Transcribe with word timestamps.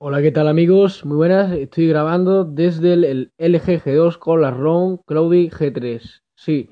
Hola, 0.00 0.22
¿qué 0.22 0.30
tal 0.30 0.46
amigos? 0.46 1.04
Muy 1.04 1.16
buenas, 1.16 1.50
estoy 1.50 1.88
grabando 1.88 2.44
desde 2.44 2.92
el, 2.92 3.32
LG 3.36 3.82
G2 3.82 4.16
con 4.16 4.40
la 4.40 4.52
ROM 4.52 4.98
Cloudy 5.04 5.50
G3. 5.50 6.22
Sí, 6.36 6.70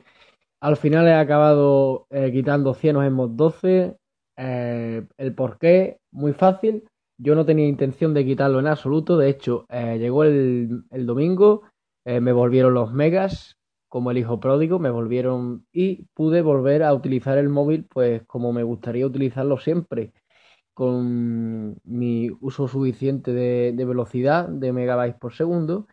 al 0.61 0.77
final 0.77 1.09
he 1.09 1.15
acabado 1.15 2.07
eh, 2.11 2.31
quitando 2.31 2.73
Cienos 2.73 3.05
en 3.05 3.15
Mod 3.15 3.31
12. 3.31 3.97
Eh, 4.37 5.07
el 5.17 5.35
por 5.35 5.59
qué, 5.59 5.99
muy 6.13 6.35
fácil. 6.35 6.85
Yo 7.19 7.35
no 7.35 7.45
tenía 7.45 7.67
intención 7.67 8.15
de 8.15 8.25
quitarlo 8.25 8.61
en 8.61 8.69
absoluto. 8.69 9.17
De 9.19 9.29
hecho, 9.29 9.67
eh, 9.71 9.99
llegó 9.99 10.23
el, 10.23 10.85
el 10.93 11.07
domingo, 11.07 11.63
me 12.05 12.31
volvieron 12.31 12.75
los 12.75 12.93
megas 12.93 13.57
como 13.89 14.13
el 14.13 14.19
hijo 14.19 14.39
pródigo, 14.39 14.79
me 14.79 14.91
volvieron 14.91 15.67
y 15.73 16.05
pude 16.15 16.43
volver 16.43 16.85
a 16.85 16.95
utilizar 16.95 17.39
el 17.39 17.49
móvil 17.49 17.87
pues 17.87 18.23
como 18.27 18.53
me 18.53 18.63
gustaría 18.63 19.05
utilizarlo 19.05 19.59
siempre 19.59 20.13
con 20.77 21.79
mi 21.85 22.29
uso 22.43 22.69
suficiente 22.69 23.33
de, 23.33 23.85
velocidad 23.87 24.47
de 24.47 24.75
megabytes 24.75 25.19
por 25.19 25.33
segundo. 25.33 25.89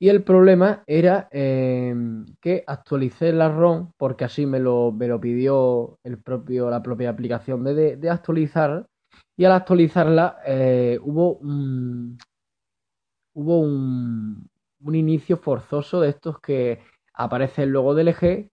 Y 0.00 0.08
el 0.08 0.24
problema 0.24 0.82
era 0.88 1.28
em, 1.30 2.26
que 2.40 2.64
actualicé 2.66 3.32
la 3.32 3.48
ROM, 3.50 3.92
porque 3.96 4.24
así 4.24 4.46
me 4.46 4.58
lo, 4.58 4.90
me 4.90 5.06
lo 5.06 5.20
pidió 5.20 6.00
el 6.02 6.18
propio, 6.18 6.70
la 6.70 6.82
propia 6.82 7.10
aplicación 7.10 7.62
de, 7.62 7.96
de 7.96 8.10
actualizar. 8.10 8.88
Y 9.36 9.44
al 9.44 9.52
actualizarla 9.52 10.38
eh, 10.44 10.98
hubo, 11.00 11.34
un, 11.36 12.18
hubo 13.34 13.60
un, 13.60 14.50
un 14.80 14.94
inicio 14.96 15.36
forzoso 15.36 16.00
de 16.00 16.08
estos 16.08 16.40
que 16.40 16.80
aparece 17.14 17.62
el 17.62 17.70
logo 17.70 17.94
del 17.94 18.08
eje 18.08 18.50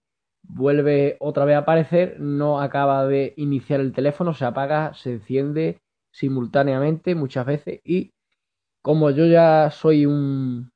vuelve 0.48 1.18
otra 1.20 1.46
vez 1.46 1.56
a 1.56 1.60
aparecer, 1.60 2.20
no 2.20 2.62
acaba 2.62 3.06
de 3.06 3.34
iniciar 3.38 3.80
el 3.80 3.94
teléfono, 3.94 4.34
se 4.34 4.46
apaga, 4.46 4.94
se 4.94 5.14
enciende 5.14 5.82
simultáneamente 6.12 7.16
muchas 7.16 7.46
veces 7.46 7.80
y 7.84 8.12
como 8.82 9.12
yo 9.12 9.26
ya 9.26 9.70
soy 9.72 10.06
un 10.06 10.72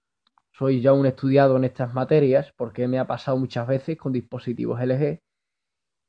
soy 0.53 0.81
ya 0.81 0.93
un 0.93 1.05
estudiado 1.05 1.57
en 1.57 1.63
estas 1.63 1.93
materias 1.93 2.53
porque 2.57 2.87
me 2.87 2.99
ha 2.99 3.07
pasado 3.07 3.37
muchas 3.37 3.67
veces 3.67 3.97
con 3.97 4.13
dispositivos 4.13 4.79
LG, 4.81 5.19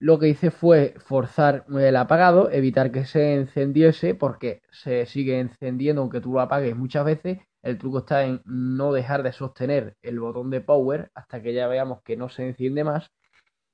lo 0.00 0.18
que 0.18 0.28
hice 0.28 0.50
fue 0.50 0.94
forzar 0.98 1.64
el 1.70 1.96
apagado, 1.96 2.50
evitar 2.50 2.90
que 2.92 3.04
se 3.04 3.34
encendiese 3.34 4.14
porque 4.14 4.60
se 4.72 5.06
sigue 5.06 5.38
encendiendo 5.40 6.02
aunque 6.02 6.20
tú 6.20 6.32
lo 6.32 6.40
apagues 6.40 6.76
muchas 6.76 7.04
veces. 7.04 7.38
El 7.62 7.78
truco 7.78 8.00
está 8.00 8.24
en 8.24 8.42
no 8.44 8.92
dejar 8.92 9.22
de 9.22 9.32
sostener 9.32 9.96
el 10.02 10.18
botón 10.20 10.50
de 10.50 10.60
power 10.60 11.10
hasta 11.14 11.40
que 11.40 11.54
ya 11.54 11.68
veamos 11.68 12.02
que 12.02 12.16
no 12.16 12.28
se 12.28 12.48
enciende 12.48 12.82
más 12.84 13.12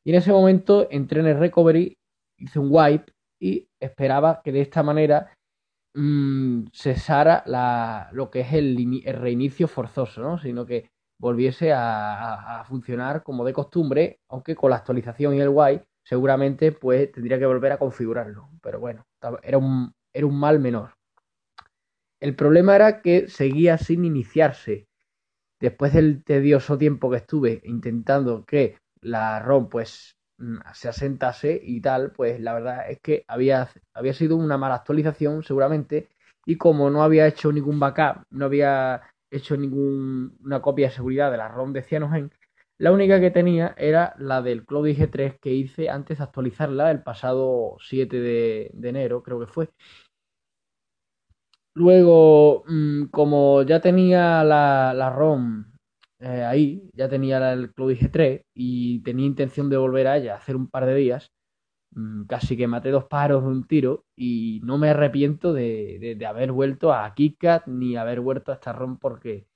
y 0.09 0.13
en 0.13 0.17
ese 0.17 0.33
momento 0.33 0.89
entré 0.91 1.21
en 1.21 1.27
el 1.27 1.39
recovery, 1.39 1.99
hice 2.39 2.59
un 2.59 2.69
wipe 2.71 3.13
y 3.39 3.69
esperaba 3.79 4.41
que 4.43 4.53
de 4.53 4.63
esta 4.63 4.83
manera 4.83 5.35
mmm, 5.93 6.65
cesara 6.73 7.43
la, 7.45 8.09
lo 8.13 8.31
que 8.31 8.41
es 8.41 8.55
el, 8.55 8.75
reinicio 9.05 9.69
forzoso, 9.69 10.23
¿no? 10.23 10.39
Sino 10.39 10.65
que 10.65 10.89
volviese 11.21 11.75
a, 11.75 12.65
funcionar 12.67 13.23
como 13.23 13.45
de 13.45 13.53
costumbre, 13.53 14.21
aunque 14.31 14.57
con 14.57 14.71
la 14.71 14.77
actualización 14.77 15.35
y 15.35 15.41
el 15.41 15.51
wipe 15.51 15.85
seguramente 16.03 16.73
pues 16.73 17.13
tendría 17.13 17.39
que 17.39 17.45
volver 17.45 17.73
a 17.73 17.79
configurarlo. 17.79 18.49
Pero 18.63 18.81
bueno, 18.81 19.05
era 19.43 19.59
un, 19.59 19.93
era 20.15 20.27
un 20.27 20.41
mal 20.41 20.59
menor. 20.59 20.95
El 22.19 22.35
problema 22.35 22.77
era 22.77 23.03
que 23.03 23.29
seguía 23.29 23.77
sin 23.77 24.07
iniciarse. 24.07 24.87
Después 25.61 25.93
del 25.93 26.25
tedioso 26.25 26.79
tiempo 26.79 27.11
que 27.11 27.19
estuve 27.19 27.61
intentando 27.65 28.47
que 28.47 28.79
la 29.03 29.41
ROM 29.41 29.69
pues 29.69 30.17
mm, 30.39 30.59
se 30.75 30.89
asentase 30.89 31.61
y 31.63 31.81
tal, 31.81 32.13
pues 32.13 32.41
la 32.41 32.55
verdad 32.55 32.91
es 32.91 33.01
que 33.01 33.25
había, 33.29 33.69
había 33.95 34.15
sido 34.15 34.37
una 34.37 34.59
mala 34.59 34.77
actualización 34.77 35.43
seguramente 35.43 36.09
y 36.47 36.57
como 36.57 36.91
no 36.91 37.03
había 37.03 37.27
hecho 37.27 37.53
ningún 37.53 37.81
backup, 37.81 38.25
no 38.31 38.47
había 38.47 39.03
hecho 39.31 39.57
ninguna 39.57 40.63
copia 40.63 40.89
de 40.89 40.95
seguridad 40.95 41.31
de 41.31 41.37
la 41.37 41.49
ROM 41.49 41.73
de 41.73 41.83
Cyanogen, 41.83 42.33
la 42.79 42.93
única 42.93 43.21
que 43.21 43.31
tenía 43.33 43.75
era 43.77 44.15
la 44.19 44.41
del 44.41 44.65
Cloud 44.65 44.87
G3 44.89 45.39
que 45.41 45.53
hice 45.53 45.91
antes 45.91 46.19
de 46.19 46.25
actualizarla 46.25 46.91
el 46.93 47.03
pasado 47.03 47.77
7 47.81 48.21
de, 48.21 48.71
enero, 48.83 49.23
creo 49.23 49.41
que 49.41 49.47
fue. 49.47 49.71
Luego, 51.75 52.65
mm, 52.67 53.07
como 53.07 53.63
ya 53.63 53.81
tenía 53.81 54.45
la, 54.45 54.93
la 54.95 55.11
ROM 55.11 55.68
eh, 56.21 56.45
ahí, 56.45 56.91
ya 56.95 57.09
tenía 57.09 57.53
el 57.53 57.73
Cloud 57.75 57.93
G3 57.93 58.43
y 58.55 59.01
tenía 59.03 59.27
intención 59.27 59.71
de 59.71 59.77
volver 59.77 60.07
a 60.09 60.17
ella 60.17 60.37
hacer 60.37 60.57
un 60.57 60.69
par 60.69 60.87
de 60.87 60.95
días. 60.95 61.31
Mm, 61.93 62.25
casi 62.27 62.57
que 62.57 62.67
maté 62.67 62.91
dos 62.91 63.05
pájaros 63.05 63.43
de 63.45 63.49
un 63.49 63.67
tiro 63.67 64.05
y 64.17 64.61
no 64.65 64.79
me 64.79 64.91
arrepiento 64.91 65.53
de, 65.55 66.17
de, 66.19 66.27
haber 66.27 66.53
vuelto 66.53 66.93
a 66.93 67.15
KitKat 67.15 67.67
ni 67.67 67.97
haber 67.97 68.21
vuelto 68.21 68.53
a 68.53 68.57
esta 68.57 68.73
ROM 68.73 68.99
porque 68.99 69.47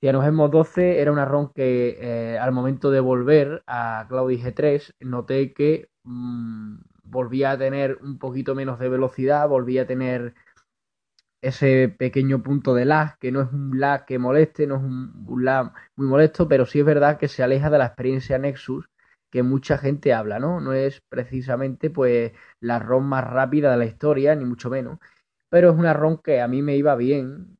Cyanogen 0.00 0.36
12 0.36 1.00
era 1.00 1.12
una 1.12 1.24
ROM 1.24 1.52
que 1.54 1.96
eh, 2.00 2.38
al 2.38 2.52
momento 2.52 2.90
de 2.90 3.00
volver 3.00 3.62
a 3.66 4.06
Cloud 4.08 4.32
G3 4.32 4.94
noté 5.00 5.54
que 5.54 5.88
mm, 6.04 6.76
volvía 7.04 7.52
a 7.52 7.58
tener 7.58 7.98
un 8.02 8.18
poquito 8.18 8.54
menos 8.54 8.78
de 8.78 8.88
velocidad, 8.90 9.48
volvía 9.48 9.82
a 9.82 9.86
tener 9.86 10.34
ese 11.44 11.88
pequeño 11.88 12.42
punto 12.42 12.74
de 12.74 12.84
lag, 12.86 13.18
que 13.18 13.30
no 13.32 13.42
es 13.42 13.52
un 13.52 13.78
lag 13.78 14.06
que 14.06 14.18
moleste, 14.18 14.66
no 14.66 14.76
es 14.76 14.82
un, 14.82 15.44
lag 15.44 15.72
muy 15.96 16.06
molesto, 16.06 16.48
pero 16.48 16.66
sí 16.66 16.80
es 16.80 16.86
verdad 16.86 17.18
que 17.18 17.28
se 17.28 17.42
aleja 17.42 17.70
de 17.70 17.78
la 17.78 17.86
experiencia 17.86 18.38
Nexus 18.38 18.86
que 19.30 19.42
mucha 19.42 19.78
gente 19.78 20.14
habla, 20.14 20.38
¿no? 20.38 20.60
No 20.60 20.72
es 20.74 21.02
precisamente 21.08 21.90
pues 21.90 22.32
la 22.60 22.78
ROM 22.78 23.04
más 23.04 23.24
rápida 23.24 23.72
de 23.72 23.78
la 23.78 23.86
historia, 23.86 24.34
ni 24.36 24.44
mucho 24.44 24.70
menos, 24.70 24.98
pero 25.50 25.70
es 25.72 25.76
una 25.76 25.92
ROM 25.92 26.18
que 26.22 26.40
a 26.40 26.48
mí 26.48 26.62
me 26.62 26.76
iba 26.76 26.94
bien 26.96 27.58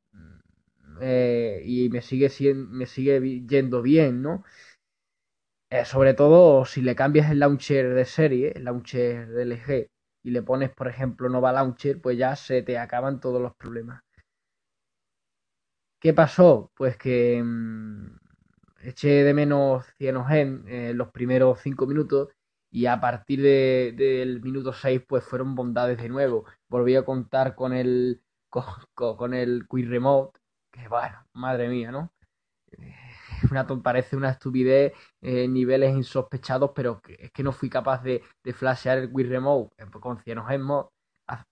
eh, 1.01 1.63
y 1.65 1.89
me 1.91 2.03
sigue, 2.03 2.31
me 2.55 2.87
sigue 2.87 3.45
yendo 3.47 3.83
bien, 3.83 4.23
¿no? 4.23 4.45
Eh, 5.71 5.85
sobre 5.85 6.15
todo 6.15 6.65
si 6.65 6.81
le 6.83 6.95
cambias 6.95 7.31
el 7.31 7.41
launcher 7.41 7.95
de 7.95 8.05
serie, 8.05 8.53
el 8.55 8.65
launcher 8.65 9.29
de 9.29 9.43
LG, 9.43 9.91
y 10.25 10.31
le 10.31 10.43
pones, 10.43 10.71
por 10.71 10.89
ejemplo, 10.89 11.29
Nova 11.29 11.53
Launcher, 11.53 12.01
pues 12.01 12.19
ya 12.19 12.35
se 12.35 12.63
te 12.63 12.79
acaban 12.79 13.21
todos 13.21 13.41
los 13.41 13.55
problemas. 13.55 14.03
¿Qué 16.01 16.13
pasó? 16.15 16.71
Pues 16.75 16.97
que 16.97 17.43
mm, 17.43 18.17
eché 18.83 19.25
de 19.25 19.35
menos 19.35 19.87
Cyanogen 19.99 20.65
en 20.69 20.99
los 20.99 21.11
primeros 21.11 21.61
5 21.61 21.87
minutos 21.87 22.29
y 22.71 22.87
a 22.87 23.01
partir 23.01 23.41
del 23.43 24.41
minuto 24.43 24.73
6 24.73 25.03
pues 25.07 25.25
fueron 25.25 25.55
bondades 25.55 25.99
de 25.99 26.09
nuevo. 26.09 26.45
Volví 26.69 26.97
a 26.97 27.05
contar 27.05 27.55
con 27.55 27.73
el 27.73 28.23
con, 28.95 29.35
el 29.35 29.67
Quick 29.69 29.89
Remote, 29.89 30.39
que 30.71 30.89
bueno, 30.89 31.27
madre 31.35 31.69
mía, 31.69 31.91
¿no? 31.91 32.13
parece 33.83 34.17
una 34.17 34.31
estupidez 34.31 34.93
en 35.21 35.53
niveles 35.53 35.95
insospechados, 35.95 36.73
pero 36.75 37.01
es 37.07 37.31
que 37.33 37.43
no 37.43 37.53
fui 37.53 37.69
capaz 37.71 38.03
de, 38.03 38.23
de 38.43 38.53
flashear 38.53 38.99
el 38.99 39.11
Wii 39.13 39.27
Remote 39.27 39.75
eh, 39.79 39.87
con 40.01 40.23
en 40.27 40.63
Mod. 40.63 40.87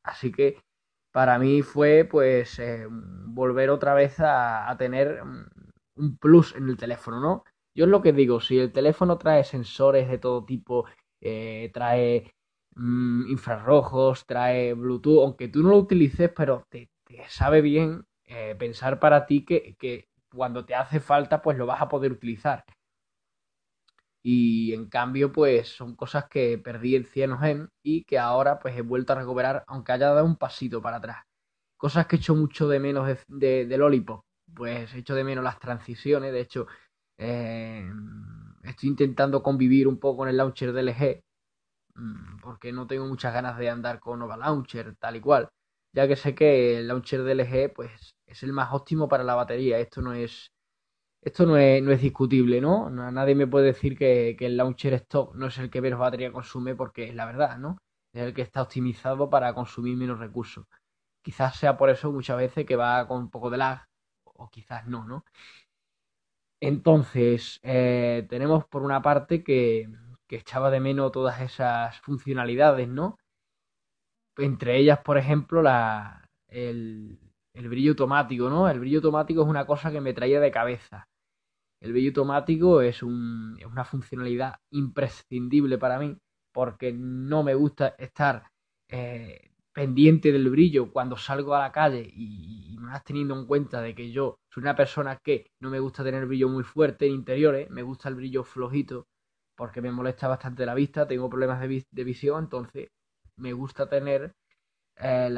Así 0.02 0.32
que 0.32 0.58
para 1.12 1.38
mí 1.38 1.62
fue 1.62 2.06
pues 2.10 2.58
eh, 2.58 2.86
volver 2.90 3.70
otra 3.70 3.94
vez 3.94 4.16
a, 4.18 4.74
tener 4.78 5.22
un 5.96 6.16
plus 6.18 6.54
en 6.56 6.68
el 6.68 6.76
teléfono, 6.76 7.20
¿no? 7.20 7.44
Yo 7.74 7.84
es 7.86 7.90
lo 7.90 8.02
que 8.02 8.12
digo, 8.12 8.40
si 8.40 8.58
el 8.58 8.72
teléfono 8.72 9.18
trae 9.18 9.44
sensores 9.44 10.08
de 10.08 10.18
todo 10.18 10.44
tipo, 10.44 10.86
eh, 11.20 11.70
trae 11.72 12.32
mm, 12.74 13.30
infrarrojos, 13.30 14.26
trae 14.26 14.74
Bluetooth, 14.74 15.22
aunque 15.22 15.48
tú 15.48 15.62
no 15.62 15.70
lo 15.70 15.78
utilices, 15.78 16.30
pero 16.36 16.64
te, 16.68 16.90
sabe 17.28 17.60
bien 17.62 18.04
pensar 18.58 18.98
para 18.98 19.26
ti 19.26 19.44
que, 19.44 19.76
que, 19.78 20.08
cuando 20.34 20.64
te 20.64 20.74
hace 20.74 21.00
falta, 21.00 21.42
pues 21.42 21.56
lo 21.58 21.66
vas 21.66 21.80
a 21.82 21.88
poder 21.88 22.12
utilizar. 22.12 22.64
Y 24.24 24.72
en 24.72 24.88
cambio, 24.88 25.32
pues 25.32 25.68
son 25.68 25.96
cosas 25.96 26.26
que 26.28 26.58
perdí 26.58 26.94
en 26.96 27.04
Cyanogen 27.04 27.68
y 27.82 28.04
que 28.04 28.18
ahora 28.18 28.58
pues 28.60 28.76
he 28.76 28.82
vuelto 28.82 29.12
a 29.12 29.16
recuperar, 29.16 29.64
aunque 29.66 29.92
haya 29.92 30.10
dado 30.10 30.24
un 30.24 30.36
pasito 30.36 30.80
para 30.80 30.98
atrás. 30.98 31.24
Cosas 31.76 32.06
que 32.06 32.16
he 32.16 32.18
hecho 32.20 32.34
mucho 32.36 32.68
de 32.68 32.78
menos 32.80 33.08
de, 33.28 33.66
de, 33.66 33.78
Lollipop. 33.78 34.24
Pues 34.54 34.94
he 34.94 34.98
hecho 34.98 35.14
de 35.16 35.24
menos 35.24 35.42
las 35.44 35.58
transiciones. 35.58 36.32
De 36.32 36.40
hecho, 36.40 36.66
eh, 37.18 37.90
estoy 38.62 38.90
intentando 38.90 39.42
convivir 39.42 39.88
un 39.88 39.98
poco 39.98 40.18
con 40.18 40.28
el 40.28 40.36
launcher 40.36 40.72
de 40.72 40.82
LG. 40.82 41.22
Mm, 41.94 42.38
porque 42.40 42.72
no 42.72 42.86
tengo 42.86 43.06
muchas 43.06 43.34
ganas 43.34 43.58
de 43.58 43.68
andar 43.70 44.00
con 44.00 44.18
Nova 44.20 44.36
Launcher, 44.36 44.96
tal 44.96 45.16
y 45.16 45.20
cual. 45.20 45.48
Ya 45.92 46.08
que 46.08 46.16
sé 46.16 46.34
que 46.34 46.78
el 46.78 46.88
launcher 46.88 47.22
de 47.22 47.32
LG, 47.32 47.74
pues 47.74 48.14
es 48.26 48.42
el 48.42 48.52
más 48.52 48.72
óptimo 48.72 49.08
para 49.08 49.24
la 49.24 49.34
batería. 49.34 49.78
Esto 49.78 50.02
no 50.02 50.14
es 50.14 50.52
esto 51.22 51.46
no 51.46 51.56
es, 51.56 52.00
discutible, 52.00 52.60
¿no? 52.60 52.90
Nadie 52.90 53.34
me 53.36 53.46
puede 53.46 53.66
decir 53.66 53.96
que, 53.96 54.36
el 54.40 54.56
launcher 54.56 54.94
stock 54.94 55.34
no 55.36 55.46
es 55.46 55.58
el 55.58 55.70
que 55.70 55.80
menos 55.80 56.00
batería 56.00 56.32
consume 56.32 56.74
porque 56.74 57.04
es 57.04 57.14
la 57.14 57.26
verdad, 57.26 57.58
¿no? 57.58 57.78
Es 58.12 58.22
el 58.22 58.34
que 58.34 58.42
está 58.42 58.62
optimizado 58.62 59.30
para 59.30 59.54
consumir 59.54 59.96
menos 59.96 60.18
recursos. 60.18 60.66
Quizás 61.22 61.56
sea 61.56 61.76
por 61.78 61.90
eso 61.90 62.12
muchas 62.12 62.38
veces 62.38 62.66
que 62.66 62.76
va 62.76 63.06
con 63.08 63.18
un 63.22 63.30
poco 63.30 63.50
de 63.50 63.58
lag, 63.58 63.86
o 64.24 64.48
quizás 64.50 64.86
no, 64.88 65.04
¿no? 65.04 65.24
Entonces, 66.60 67.58
eh, 67.62 68.26
tenemos 68.28 68.64
por 68.66 68.82
una 68.82 69.02
parte 69.02 69.42
que, 69.44 69.88
que 70.28 70.36
echaba 70.36 70.70
de 70.70 70.80
menos 70.80 71.12
todas 71.12 71.40
esas 71.40 72.00
funcionalidades, 72.00 72.88
¿no? 72.88 73.18
Entre 74.38 74.78
ellas, 74.78 75.00
por 75.00 75.18
ejemplo, 75.18 75.62
la, 75.62 76.28
el, 76.48 77.18
el 77.54 77.68
brillo 77.68 77.92
automático, 77.92 78.48
¿no? 78.48 78.68
El 78.68 78.80
brillo 78.80 78.98
automático 78.98 79.42
es 79.42 79.48
una 79.48 79.66
cosa 79.66 79.90
que 79.90 80.00
me 80.00 80.14
traía 80.14 80.40
de 80.40 80.50
cabeza. 80.50 81.08
El 81.80 81.92
brillo 81.92 82.10
automático 82.10 82.80
es, 82.80 83.02
una 83.02 83.84
funcionalidad 83.84 84.56
imprescindible 84.70 85.78
para 85.78 85.98
mí 85.98 86.16
porque 86.52 86.92
no 86.92 87.42
me 87.42 87.54
gusta 87.54 87.96
estar 87.98 88.44
eh, 88.88 89.50
pendiente 89.72 90.32
del 90.32 90.48
brillo 90.50 90.92
cuando 90.92 91.16
salgo 91.16 91.54
a 91.54 91.60
la 91.60 91.72
calle 91.72 92.08
y, 92.14 92.76
más 92.78 93.02
teniendo 93.04 93.34
en 93.38 93.46
cuenta 93.46 93.80
de 93.80 93.94
que 93.94 94.12
yo 94.12 94.36
soy 94.50 94.62
una 94.62 94.76
persona 94.76 95.18
que 95.24 95.50
no 95.60 95.70
me 95.70 95.80
gusta 95.80 96.04
tener 96.04 96.26
brillo 96.26 96.48
muy 96.48 96.62
fuerte 96.62 97.06
en 97.06 97.14
interiores, 97.14 97.70
me 97.70 97.82
gusta 97.82 98.08
el 98.08 98.14
brillo 98.16 98.44
flojito 98.44 99.06
porque 99.56 99.80
me 99.82 99.90
molesta 99.90 100.28
bastante 100.28 100.66
la 100.66 100.74
vista, 100.74 101.06
tengo 101.06 101.28
problemas 101.30 101.60
de 101.60 102.04
visión, 102.04 102.44
entonces 102.44 102.90
me 103.42 103.52
gusta 103.52 103.88
tener 103.88 104.34
eh, 104.96 105.30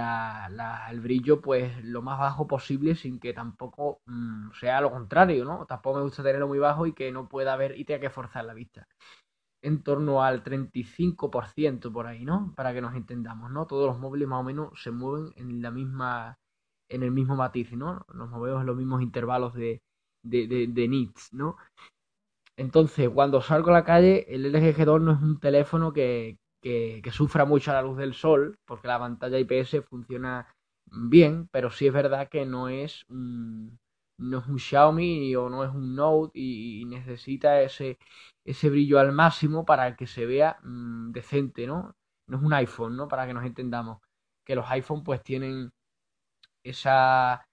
el 0.90 1.00
brillo 1.00 1.40
pues 1.40 1.84
lo 1.84 2.02
más 2.02 2.18
bajo 2.18 2.46
posible 2.46 2.94
sin 2.94 3.18
que 3.20 3.32
tampoco 3.32 4.00
mm, 4.06 4.52
sea 4.60 4.80
lo 4.80 4.90
contrario, 4.90 5.44
¿no? 5.44 5.66
Tampoco 5.66 5.98
me 5.98 6.04
gusta 6.04 6.22
tenerlo 6.22 6.48
muy 6.48 6.58
bajo 6.58 6.86
y 6.86 6.92
que 6.94 7.12
no 7.12 7.28
pueda 7.28 7.56
ver 7.56 7.78
y 7.78 7.84
tenga 7.84 8.00
que 8.00 8.10
forzar 8.10 8.44
la 8.44 8.54
vista. 8.54 8.86
En 9.62 9.82
torno 9.82 10.22
al 10.22 10.42
35% 10.44 11.92
por 11.92 12.06
ahí, 12.06 12.24
¿no? 12.24 12.52
Para 12.56 12.74
que 12.74 12.82
nos 12.82 12.94
entendamos, 12.94 13.50
¿no? 13.50 13.66
Todos 13.66 13.86
los 13.88 13.98
móviles 13.98 14.28
más 14.28 14.40
o 14.40 14.44
menos 14.44 14.82
se 14.82 14.90
mueven 14.90 15.32
en 15.36 15.62
la 15.62 15.70
misma 15.70 16.36
en 16.90 17.02
el 17.02 17.10
mismo 17.12 17.36
matiz, 17.36 17.72
¿no? 17.72 18.04
Nos 18.14 18.30
movemos 18.30 18.60
en 18.60 18.66
los 18.66 18.76
mismos 18.76 19.02
intervalos 19.02 19.54
de, 19.54 19.82
de, 20.22 20.66
de 20.68 20.88
nits, 20.88 21.32
¿no? 21.32 21.56
Entonces, 22.56 23.08
cuando 23.10 23.40
salgo 23.42 23.70
a 23.70 23.74
la 23.74 23.84
calle, 23.84 24.26
el 24.32 24.46
LG 24.46 24.76
G2 24.76 25.00
no 25.02 25.12
es 25.12 25.22
un 25.22 25.40
teléfono 25.40 25.92
que, 25.92 26.38
que, 26.64 27.10
sufra 27.12 27.44
mucho 27.44 27.72
la 27.72 27.82
luz 27.82 27.98
del 27.98 28.14
sol, 28.14 28.58
porque 28.64 28.88
la 28.88 28.98
pantalla 28.98 29.38
IPS 29.38 29.84
funciona 29.88 30.48
bien, 30.86 31.46
pero 31.52 31.70
sí 31.70 31.86
es 31.86 31.92
verdad 31.92 32.28
que 32.28 32.46
no 32.46 32.68
es 32.70 33.04
un, 33.10 33.78
no 34.18 34.38
es 34.38 34.46
un 34.46 34.58
Xiaomi 34.58 35.36
o 35.36 35.50
no 35.50 35.62
es 35.64 35.70
un 35.70 35.94
Note 35.94 36.38
y, 36.38 36.84
necesita 36.86 37.60
ese, 37.60 37.98
ese 38.46 38.70
brillo 38.70 38.98
al 38.98 39.12
máximo 39.12 39.66
para 39.66 39.94
que 39.94 40.06
se 40.06 40.24
vea 40.24 40.58
mm, 40.62 41.12
decente, 41.12 41.66
¿no? 41.66 41.94
No 42.28 42.38
es 42.38 42.42
un 42.42 42.54
iPhone, 42.54 42.96
¿no? 42.96 43.08
Para 43.08 43.26
que 43.26 43.34
nos 43.34 43.44
entendamos. 43.44 44.00
Que 44.46 44.54
los 44.54 44.66
iPhone 44.70 45.04
pues 45.04 45.22
tienen 45.22 45.70
esa, 46.64 47.44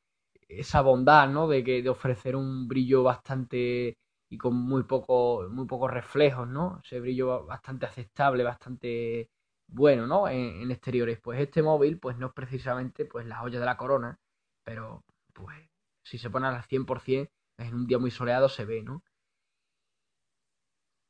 esa 0.47 0.81
bondad, 0.81 1.29
¿no? 1.29 1.47
De, 1.49 1.63
que, 1.63 1.81
de 1.81 1.89
ofrecer 1.89 2.35
un 2.37 2.67
brillo 2.67 3.03
bastante 3.03 3.95
y 4.31 4.37
con 4.37 4.55
muy 4.55 4.83
poco, 4.83 5.47
muy 5.49 5.67
pocos 5.67 5.91
reflejos, 5.91 6.47
¿no? 6.47 6.79
Ese 6.85 7.01
brillo 7.01 7.45
bastante 7.45 7.85
aceptable, 7.85 8.43
bastante 8.43 9.29
bueno, 9.67 10.07
¿no? 10.07 10.27
En, 10.29 10.71
exteriores. 10.71 11.19
Pues 11.19 11.39
este 11.41 11.61
móvil, 11.61 11.99
pues 11.99 12.17
no 12.17 12.27
es 12.27 12.33
precisamente 12.33 13.05
pues 13.05 13.25
la 13.27 13.37
joya 13.37 13.59
de 13.59 13.65
la 13.65 13.77
corona, 13.77 14.17
pero 14.63 15.03
pues 15.33 15.57
si 16.03 16.17
se 16.17 16.29
pone 16.29 16.47
al 16.47 16.63
100%, 16.63 17.29
en 17.57 17.75
un 17.75 17.87
día 17.87 17.99
muy 17.99 18.11
soleado 18.11 18.47
se 18.49 18.63
ve, 18.65 18.81
¿no? 18.83 19.03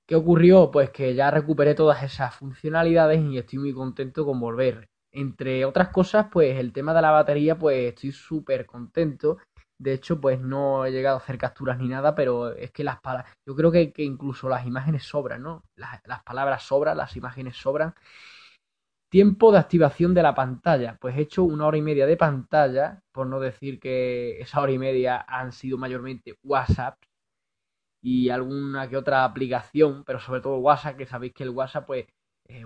¿Qué 0.08 0.16
ocurrió? 0.16 0.72
Pues 0.72 0.90
que 0.90 1.14
ya 1.14 1.30
recuperé 1.32 1.76
todas 1.76 2.02
esas 2.04 2.36
funcionalidades 2.36 3.22
y 3.22 3.38
estoy 3.38 3.60
muy 3.60 3.74
contento 3.74 4.26
con 4.26 4.40
volver. 4.40 4.90
Entre 5.12 5.64
otras 5.66 5.90
cosas, 5.90 6.28
pues 6.32 6.58
el 6.58 6.74
tema 6.74 6.94
de 6.94 7.02
la 7.04 7.12
batería, 7.12 7.58
pues 7.58 7.94
estoy 7.94 8.12
súper 8.12 8.66
contento 8.66 9.38
de 9.82 9.94
hecho, 9.94 10.22
pues 10.22 10.40
no 10.40 10.86
he 10.86 10.92
llegado 10.92 11.18
a 11.18 11.20
hacer 11.20 11.40
capturas 11.40 11.80
ni 11.80 11.88
nada, 11.88 12.14
pero 12.14 12.54
es 12.54 12.72
que 12.72 12.84
las 12.84 13.02
palabras, 13.02 13.34
yo 13.48 13.56
creo 13.56 13.72
que, 13.72 13.92
incluso 13.98 14.48
las 14.48 14.66
imágenes 14.68 15.04
sobran, 15.04 15.42
¿no? 15.42 15.64
Las, 15.76 16.24
palabras 16.24 16.62
sobran, 16.64 16.98
las 16.98 17.16
imágenes 17.18 17.58
sobran. 17.58 17.96
Tiempo 19.10 19.52
de 19.52 19.58
activación 19.58 20.14
de 20.14 20.22
la 20.22 20.36
pantalla. 20.36 20.98
Pues 21.02 21.18
he 21.18 21.22
hecho 21.22 21.44
una 21.44 21.66
hora 21.66 21.78
y 21.78 21.82
media 21.82 22.06
de 22.06 22.16
pantalla, 22.16 23.02
por 23.12 23.26
no 23.28 23.40
decir 23.40 23.80
que 23.80 24.40
esa 24.40 24.62
hora 24.62 24.72
y 24.72 24.78
media 24.78 25.26
han 25.28 25.52
sido 25.52 25.78
mayormente 25.80 26.36
WhatsApp 26.44 26.98
y 28.04 28.30
alguna 28.30 28.88
que 28.88 28.98
otra 28.98 29.24
aplicación, 29.24 30.04
pero 30.06 30.20
sobre 30.20 30.42
todo 30.42 30.58
WhatsApp, 30.60 30.98
que 30.98 31.08
sabéis 31.08 31.34
que 31.34 31.44
el 31.44 31.50
WhatsApp, 31.50 31.88
pues 31.88 32.06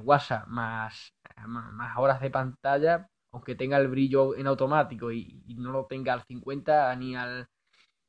WhatsApp 0.04 0.48
más, 0.48 1.14
más 1.48 1.98
horas 1.98 2.20
de 2.20 2.30
pantalla, 2.30 3.08
aunque 3.36 3.56
tenga 3.56 3.78
el 3.78 3.90
brillo 3.90 4.34
en 4.38 4.48
automático 4.48 5.12
y, 5.12 5.44
no 5.58 5.72
lo 5.72 5.86
tenga 5.88 6.14
al 6.14 6.24
50 6.24 6.96
ni 6.96 7.16
al... 7.18 7.48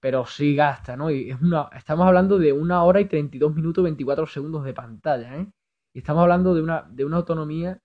Pero 0.01 0.25
sí 0.27 0.55
gasta, 0.55 0.97
¿no? 0.97 1.11
Y 1.11 1.31
es 1.31 1.41
una, 1.43 1.69
estamos 1.77 2.07
hablando 2.07 2.39
de 2.39 2.53
una 2.53 2.85
hora 2.85 3.01
y 3.01 3.07
32 3.07 3.55
minutos 3.55 3.83
24 3.85 4.27
segundos 4.29 4.65
de 4.65 4.75
pantalla, 4.75 5.37
¿eh? 5.39 5.49
Y 5.93 5.99
estamos 5.99 6.23
hablando 6.23 6.55
de 6.55 6.63
una, 6.63 6.83
de 6.91 7.05
una 7.05 7.17
autonomía 7.19 7.81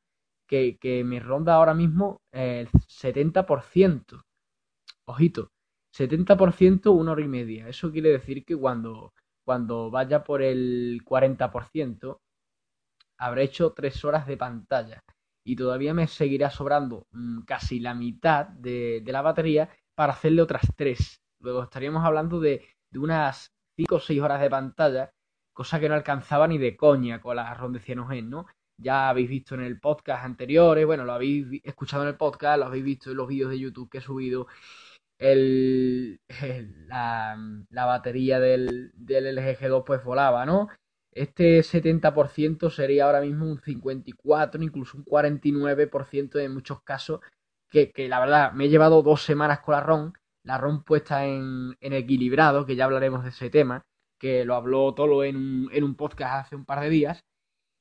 que, 0.47 1.03
me 1.05 1.19
ronda 1.19 1.55
ahora 1.55 1.73
mismo 1.73 2.21
el 2.31 2.69
70%. 2.69 4.23
Ojito, 5.05 5.51
70% 5.97 6.91
una 6.93 7.13
hora 7.13 7.21
y 7.23 7.27
media. 7.27 7.67
Eso 7.67 7.91
quiere 7.91 8.09
decir 8.09 8.45
que 8.45 8.55
cuando, 8.55 9.13
cuando 9.43 9.89
vaya 9.89 10.23
por 10.23 10.43
el 10.43 11.01
40%, 11.03 12.19
habré 13.17 13.43
hecho 13.43 13.73
3 13.73 14.05
horas 14.05 14.27
de 14.27 14.38
pantalla 14.38 15.01
y 15.43 15.55
todavía 15.55 15.93
me 15.93 16.07
seguirá 16.07 16.49
sobrando 16.49 17.07
mm, 17.11 17.41
casi 17.41 17.79
la 17.79 17.93
mitad 17.93 18.47
de, 18.47 19.03
la 19.05 19.21
batería 19.21 19.69
para 19.95 20.13
hacerle 20.13 20.41
otras 20.41 20.63
tres. 20.75 21.21
Luego 21.39 21.63
estaríamos 21.63 22.05
hablando 22.05 22.39
de, 22.39 22.65
unas 22.93 23.51
5 23.77 23.95
o 23.95 23.99
6 23.99 24.21
horas 24.21 24.41
de 24.41 24.49
pantalla, 24.49 25.11
cosa 25.53 25.79
que 25.79 25.89
no 25.89 25.95
alcanzaba 25.95 26.47
ni 26.47 26.57
de 26.57 26.75
coña 26.77 27.21
con 27.21 27.35
la 27.35 27.53
ROM 27.53 27.73
de 27.73 28.21
¿no? 28.23 28.45
Ya 28.77 29.09
habéis 29.09 29.29
visto 29.29 29.55
en 29.55 29.61
el 29.61 29.79
podcast 29.79 30.25
anteriores, 30.25 30.85
bueno, 30.85 31.05
lo 31.05 31.13
habéis 31.13 31.47
escuchado 31.63 32.03
en 32.03 32.09
el 32.09 32.17
podcast, 32.17 32.59
lo 32.59 32.65
habéis 32.65 32.83
visto 32.83 33.11
en 33.11 33.17
los 33.17 33.27
vídeos 33.27 33.51
de 33.51 33.59
YouTube 33.59 33.89
que 33.89 33.99
he 33.99 34.01
subido. 34.01 34.47
El, 35.19 36.19
la, 36.88 37.38
batería 37.69 38.39
del, 38.39 38.91
del 38.95 39.35
LG 39.35 39.59
G2 39.59 39.83
pues 39.85 40.03
volaba, 40.03 40.45
¿no? 40.45 40.69
Este 41.13 41.60
70% 41.60 42.69
sería 42.69 43.06
ahora 43.06 43.22
mismo 43.22 43.46
un 43.46 43.60
54, 43.60 44.63
incluso 44.63 44.98
un 44.98 45.06
49% 45.06 46.40
en 46.40 46.54
muchos 46.54 46.81
casos, 46.84 47.19
que, 47.69 47.92
la 48.10 48.19
verdad 48.19 48.54
me 48.54 48.66
he 48.66 48.69
llevado 48.69 49.02
dos 49.02 49.24
semanas 49.24 49.60
con 49.60 49.74
la 49.74 49.81
ROM, 49.81 50.13
la 50.44 50.58
ROM 50.58 50.84
puesta 50.84 51.25
en, 51.25 51.75
equilibrado, 51.81 52.66
que 52.66 52.75
ya 52.75 52.86
hablaremos 52.86 53.24
de 53.24 53.30
ese 53.30 53.50
tema, 53.50 53.84
que 54.19 54.46
lo 54.46 54.56
habló 54.56 54.94
Tolo 54.94 55.24
en 55.24 55.36
un, 55.36 55.69
en 55.72 55.84
un 55.84 55.96
podcast 55.96 56.46
hace 56.46 56.56
un 56.56 56.66
par 56.66 56.81
de 56.81 56.90
días, 56.90 57.24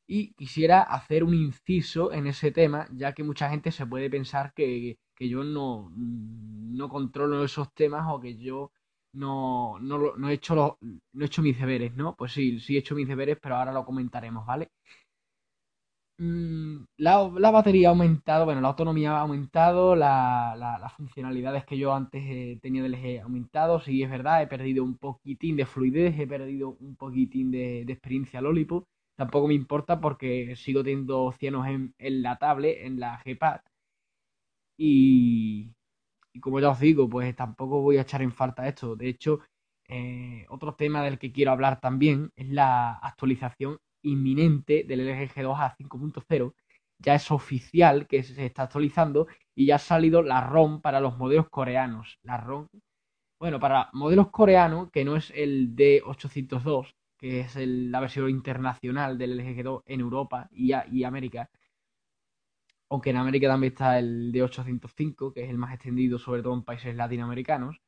y 0.08 0.32
quisiera 0.34 0.82
hacer 0.82 1.22
un 1.22 1.34
inciso 1.34 2.12
en 2.12 2.26
ese 2.26 2.50
tema, 2.50 2.88
ya 2.92 3.12
que 3.12 3.22
mucha 3.22 3.48
gente 3.48 3.70
se 3.70 3.86
puede 3.86 4.10
pensar 4.10 4.52
que, 4.54 4.98
que 5.14 5.28
yo 5.28 5.44
no, 5.44 5.92
no 5.96 6.88
controlo 6.88 7.44
esos 7.44 7.72
temas 7.74 8.06
o 8.08 8.20
que 8.20 8.36
yo 8.36 8.72
no, 9.12 9.78
no, 9.80 10.16
no, 10.16 10.28
he 10.28 10.34
hecho 10.34 10.78
no 11.12 11.24
he 11.24 11.26
hecho 11.26 11.42
mis 11.42 11.58
deberes, 11.58 11.94
¿no? 11.94 12.14
Pues 12.16 12.32
sí, 12.32 12.60
sí 12.60 12.76
he 12.76 12.80
hecho 12.80 12.94
mis 12.94 13.08
deberes, 13.08 13.38
pero 13.40 13.56
ahora 13.56 13.72
lo 13.72 13.84
comentaremos, 13.84 14.46
¿vale? 14.46 14.70
Mm, 16.18 16.84
la, 16.98 17.50
batería 17.50 17.88
ha 17.88 17.90
aumentado, 17.92 18.44
bueno, 18.44 18.60
la 18.60 18.68
autonomía 18.68 19.12
ha 19.16 19.20
aumentado, 19.22 19.96
la, 19.96 20.54
las 20.56 20.92
funcionalidades 20.92 21.64
que 21.64 21.78
yo 21.78 21.94
antes 21.94 22.22
eh, 22.26 22.58
tenía 22.60 22.82
del 22.82 22.94
eje 22.94 23.20
ha 23.20 23.24
aumentado, 23.24 23.80
sí 23.80 24.02
es 24.02 24.10
verdad, 24.10 24.42
he 24.42 24.46
perdido 24.46 24.84
un 24.84 24.98
poquitín 24.98 25.56
de 25.56 25.64
fluidez, 25.64 26.18
he 26.18 26.26
perdido 26.26 26.76
un 26.80 26.94
poquitín 26.96 27.50
de, 27.50 27.82
experiencia 27.82 28.42
Lollipop, 28.42 28.86
tampoco 29.16 29.48
me 29.48 29.54
importa 29.54 30.00
porque 30.00 30.54
sigo 30.56 30.84
teniendo 30.84 31.32
cienos 31.38 31.66
en, 31.66 31.94
en 31.98 32.22
la 32.22 32.36
tablet, 32.36 32.78
en 32.84 33.00
la 33.00 33.22
Gpad, 33.24 33.60
y, 34.76 35.70
y 36.32 36.40
como 36.40 36.60
ya 36.60 36.70
os 36.70 36.80
digo, 36.80 37.08
pues 37.08 37.34
tampoco 37.36 37.80
voy 37.80 37.98
a 37.98 38.02
echar 38.02 38.22
en 38.22 38.32
falta 38.32 38.66
esto. 38.68 38.96
De 38.96 39.08
hecho, 39.08 39.40
eh, 39.88 40.46
otro 40.48 40.74
tema 40.74 41.02
del 41.02 41.18
que 41.18 41.32
quiero 41.32 41.52
hablar 41.52 41.80
también 41.80 42.30
es 42.36 42.48
la 42.48 42.92
actualización 42.92 43.78
inminente 44.02 44.84
del 44.84 45.00
LG 45.00 45.34
G2 45.34 45.56
a 45.58 45.76
5.0. 45.76 46.54
Ya 46.98 47.14
es 47.14 47.30
oficial 47.30 48.06
que 48.06 48.22
se 48.22 48.46
está 48.46 48.64
actualizando 48.64 49.26
y 49.54 49.66
ya 49.66 49.76
ha 49.76 49.78
salido 49.78 50.22
la 50.22 50.42
ROM 50.42 50.80
para 50.80 51.00
los 51.00 51.16
modelos 51.18 51.48
coreanos. 51.48 52.18
La 52.22 52.36
ROM, 52.36 52.66
bueno, 53.40 53.58
para 53.58 53.88
modelos 53.92 54.30
coreanos, 54.30 54.90
que 54.90 55.04
no 55.04 55.16
es 55.16 55.32
el 55.34 55.74
D802, 55.74 56.94
que 57.18 57.40
es 57.40 57.56
la 57.56 58.00
versión 58.00 58.30
internacional 58.30 59.18
del 59.18 59.38
LG 59.38 59.56
G2 59.56 59.82
en 59.86 60.00
Europa 60.00 60.48
y, 60.52 60.72
y 60.92 61.04
América, 61.04 61.50
aunque 62.90 63.10
en 63.10 63.16
América 63.16 63.48
también 63.48 63.72
está 63.72 63.98
el 63.98 64.32
D805, 64.32 65.32
que 65.32 65.44
es 65.44 65.50
el 65.50 65.58
más 65.58 65.74
extendido, 65.74 66.18
sobre 66.18 66.42
todo 66.42 66.54
en 66.54 66.64
países 66.64 66.94
latinoamericanos. 66.96 67.80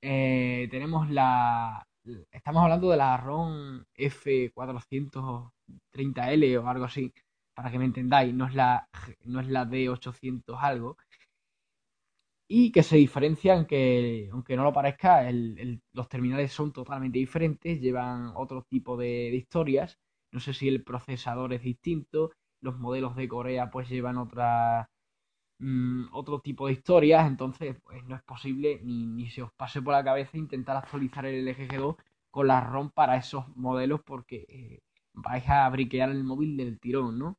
tenemos 0.00 1.10
la. 1.10 1.86
Estamos 2.32 2.62
hablando 2.62 2.90
de 2.90 2.96
la 2.96 3.16
ROM 3.16 3.84
F430L 3.94 6.58
o 6.58 6.68
algo 6.68 6.84
así, 6.84 7.12
para 7.54 7.70
que 7.70 7.78
me 7.78 7.84
entendáis, 7.84 8.34
no 8.34 8.46
es 8.46 8.54
la, 8.54 8.88
no 9.24 9.40
es 9.40 9.48
la 9.48 9.64
D800 9.66 10.56
algo. 10.60 10.96
Y 12.48 12.72
que 12.72 12.82
se 12.82 12.96
diferencian, 12.96 13.66
que 13.66 14.28
aunque 14.32 14.56
no 14.56 14.64
lo 14.64 14.72
parezca, 14.72 15.22
los 15.92 16.08
terminales 16.08 16.52
son 16.52 16.72
totalmente 16.72 17.18
diferentes, 17.18 17.80
llevan 17.80 18.32
otro 18.34 18.64
tipo 18.68 18.96
de 18.96 19.28
historias. 19.34 19.98
No 20.32 20.40
sé 20.40 20.52
si 20.54 20.68
el 20.68 20.82
procesador 20.82 21.52
es 21.52 21.62
distinto, 21.62 22.32
los 22.60 22.78
modelos 22.78 23.16
de 23.16 23.28
Corea 23.28 23.70
pues 23.70 23.88
llevan 23.88 24.18
otra 24.18 24.90
mm, 25.58 26.06
otro 26.12 26.40
tipo 26.40 26.66
de 26.66 26.74
historias, 26.74 27.26
entonces 27.26 27.76
pues 27.84 28.04
no 28.04 28.16
es 28.16 28.22
posible 28.22 28.80
ni, 28.84 29.06
ni 29.06 29.30
se 29.30 29.42
os 29.42 29.52
pase 29.54 29.82
por 29.82 29.92
la 29.94 30.04
cabeza 30.04 30.38
intentar 30.38 30.76
actualizar 30.76 31.26
el 31.26 31.46
LG 31.48 31.68
G2 31.68 31.96
con 32.30 32.46
la 32.48 32.60
ROM 32.60 32.90
para 32.90 33.16
esos 33.16 33.48
modelos 33.56 34.00
porque 34.04 34.44
eh, 34.48 34.80
vais 35.14 35.48
a 35.48 35.68
briquear 35.70 36.10
el 36.10 36.24
móvil 36.24 36.56
del 36.56 36.78
tirón, 36.80 37.18
¿no? 37.18 37.38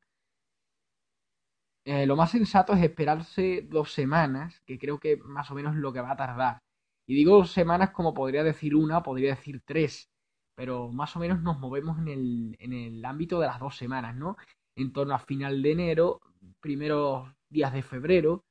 Eh, 1.85 2.05
lo 2.05 2.15
más 2.15 2.31
sensato 2.31 2.73
es 2.73 2.83
esperarse 2.83 3.63
dos 3.69 3.91
semanas, 3.93 4.61
que 4.65 4.77
creo 4.77 4.99
que 4.99 5.17
más 5.17 5.49
o 5.51 5.55
menos 5.55 5.75
lo 5.75 5.91
que 5.93 6.01
va 6.01 6.11
a 6.11 6.15
tardar. 6.17 6.61
Y 7.07 7.15
digo 7.15 7.37
dos 7.37 7.51
semanas 7.51 7.89
como 7.91 8.13
podría 8.13 8.43
decir 8.43 8.75
una, 8.75 9.01
podría 9.03 9.31
decir 9.35 9.61
tres, 9.65 10.09
pero 10.55 10.89
más 10.91 11.15
o 11.15 11.19
menos 11.19 11.41
nos 11.41 11.59
movemos 11.59 11.97
en 11.99 12.07
el, 12.07 12.55
en 12.59 12.73
el 12.73 13.03
ámbito 13.05 13.39
de 13.39 13.47
las 13.47 13.59
dos 13.59 13.75
semanas, 13.77 14.15
¿no? 14.15 14.37
En 14.75 14.91
torno 14.93 15.13
a 15.13 15.19
final 15.19 15.61
de 15.61 15.71
enero, 15.71 16.21
primeros 16.59 17.29
días 17.49 17.73
de 17.73 17.83
febrero, 17.83 18.45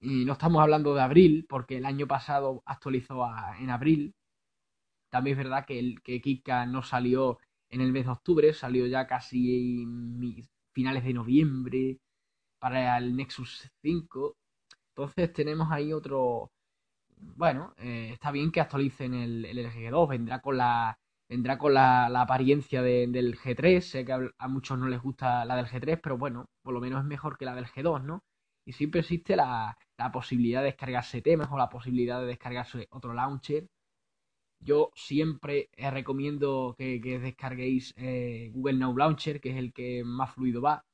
y 0.00 0.24
no 0.24 0.34
estamos 0.34 0.62
hablando 0.62 0.94
de 0.94 1.00
abril, 1.00 1.46
porque 1.48 1.78
el 1.78 1.86
año 1.86 2.06
pasado 2.06 2.62
actualizó 2.66 3.26
en 3.58 3.70
abril. 3.70 4.14
También 5.10 5.38
es 5.38 5.44
verdad 5.44 5.64
que, 5.66 5.78
el, 5.78 6.02
que 6.02 6.20
Kika 6.20 6.66
no 6.66 6.82
salió 6.82 7.38
en 7.70 7.80
el 7.80 7.92
mes 7.92 8.04
de 8.04 8.12
octubre, 8.12 8.52
salió 8.52 8.86
ya 8.86 9.06
casi 9.06 9.86
finales 10.72 11.04
de 11.04 11.14
noviembre 11.14 11.98
para 12.58 12.98
el 12.98 13.16
Nexus 13.16 13.70
5. 13.82 14.36
Entonces 14.90 15.32
tenemos 15.32 15.70
ahí 15.70 15.92
otro... 15.92 16.50
Bueno, 17.16 17.74
eh, 17.78 18.10
está 18.12 18.30
bien 18.30 18.52
que 18.52 18.60
actualicen 18.60 19.14
el, 19.14 19.44
el 19.46 19.58
LG 19.58 19.90
2, 19.90 20.08
vendrá 20.08 20.40
con 20.40 20.58
la 20.58 20.98
vendrá 21.34 21.58
con 21.58 21.74
la, 21.74 22.06
apariencia 22.20 22.80
del 22.82 23.36
G3. 23.36 23.80
Sé 23.80 24.04
que 24.04 24.12
a, 24.12 24.48
muchos 24.48 24.78
no 24.78 24.88
les 24.88 25.02
gusta 25.02 25.44
la 25.44 25.56
del 25.56 25.66
G3, 25.66 26.00
pero 26.02 26.16
bueno, 26.16 26.46
por 26.62 26.72
lo 26.74 26.80
menos 26.80 27.00
es 27.00 27.06
mejor 27.06 27.36
que 27.36 27.44
la 27.44 27.56
del 27.56 27.66
G2, 27.66 28.04
¿no? 28.04 28.22
Y 28.66 28.72
siempre 28.72 29.00
existe 29.00 29.34
la, 29.36 29.76
posibilidad 30.12 30.60
de 30.60 30.66
descargarse 30.66 31.22
temas 31.22 31.48
o 31.50 31.58
la 31.58 31.68
posibilidad 31.68 32.20
de 32.20 32.26
descargarse 32.26 32.86
otro 32.90 33.14
launcher. 33.14 33.66
Yo 34.60 34.90
siempre 34.94 35.68
recomiendo 35.76 36.74
que, 36.78 37.00
descarguéis 37.20 37.92
eh, 37.96 38.50
Google 38.54 38.78
Now 38.78 38.96
Launcher, 38.96 39.40
que 39.40 39.50
es 39.50 39.56
el 39.56 39.72
que 39.72 40.04
más 40.04 40.32
fluido 40.34 40.62
va. 40.62 40.84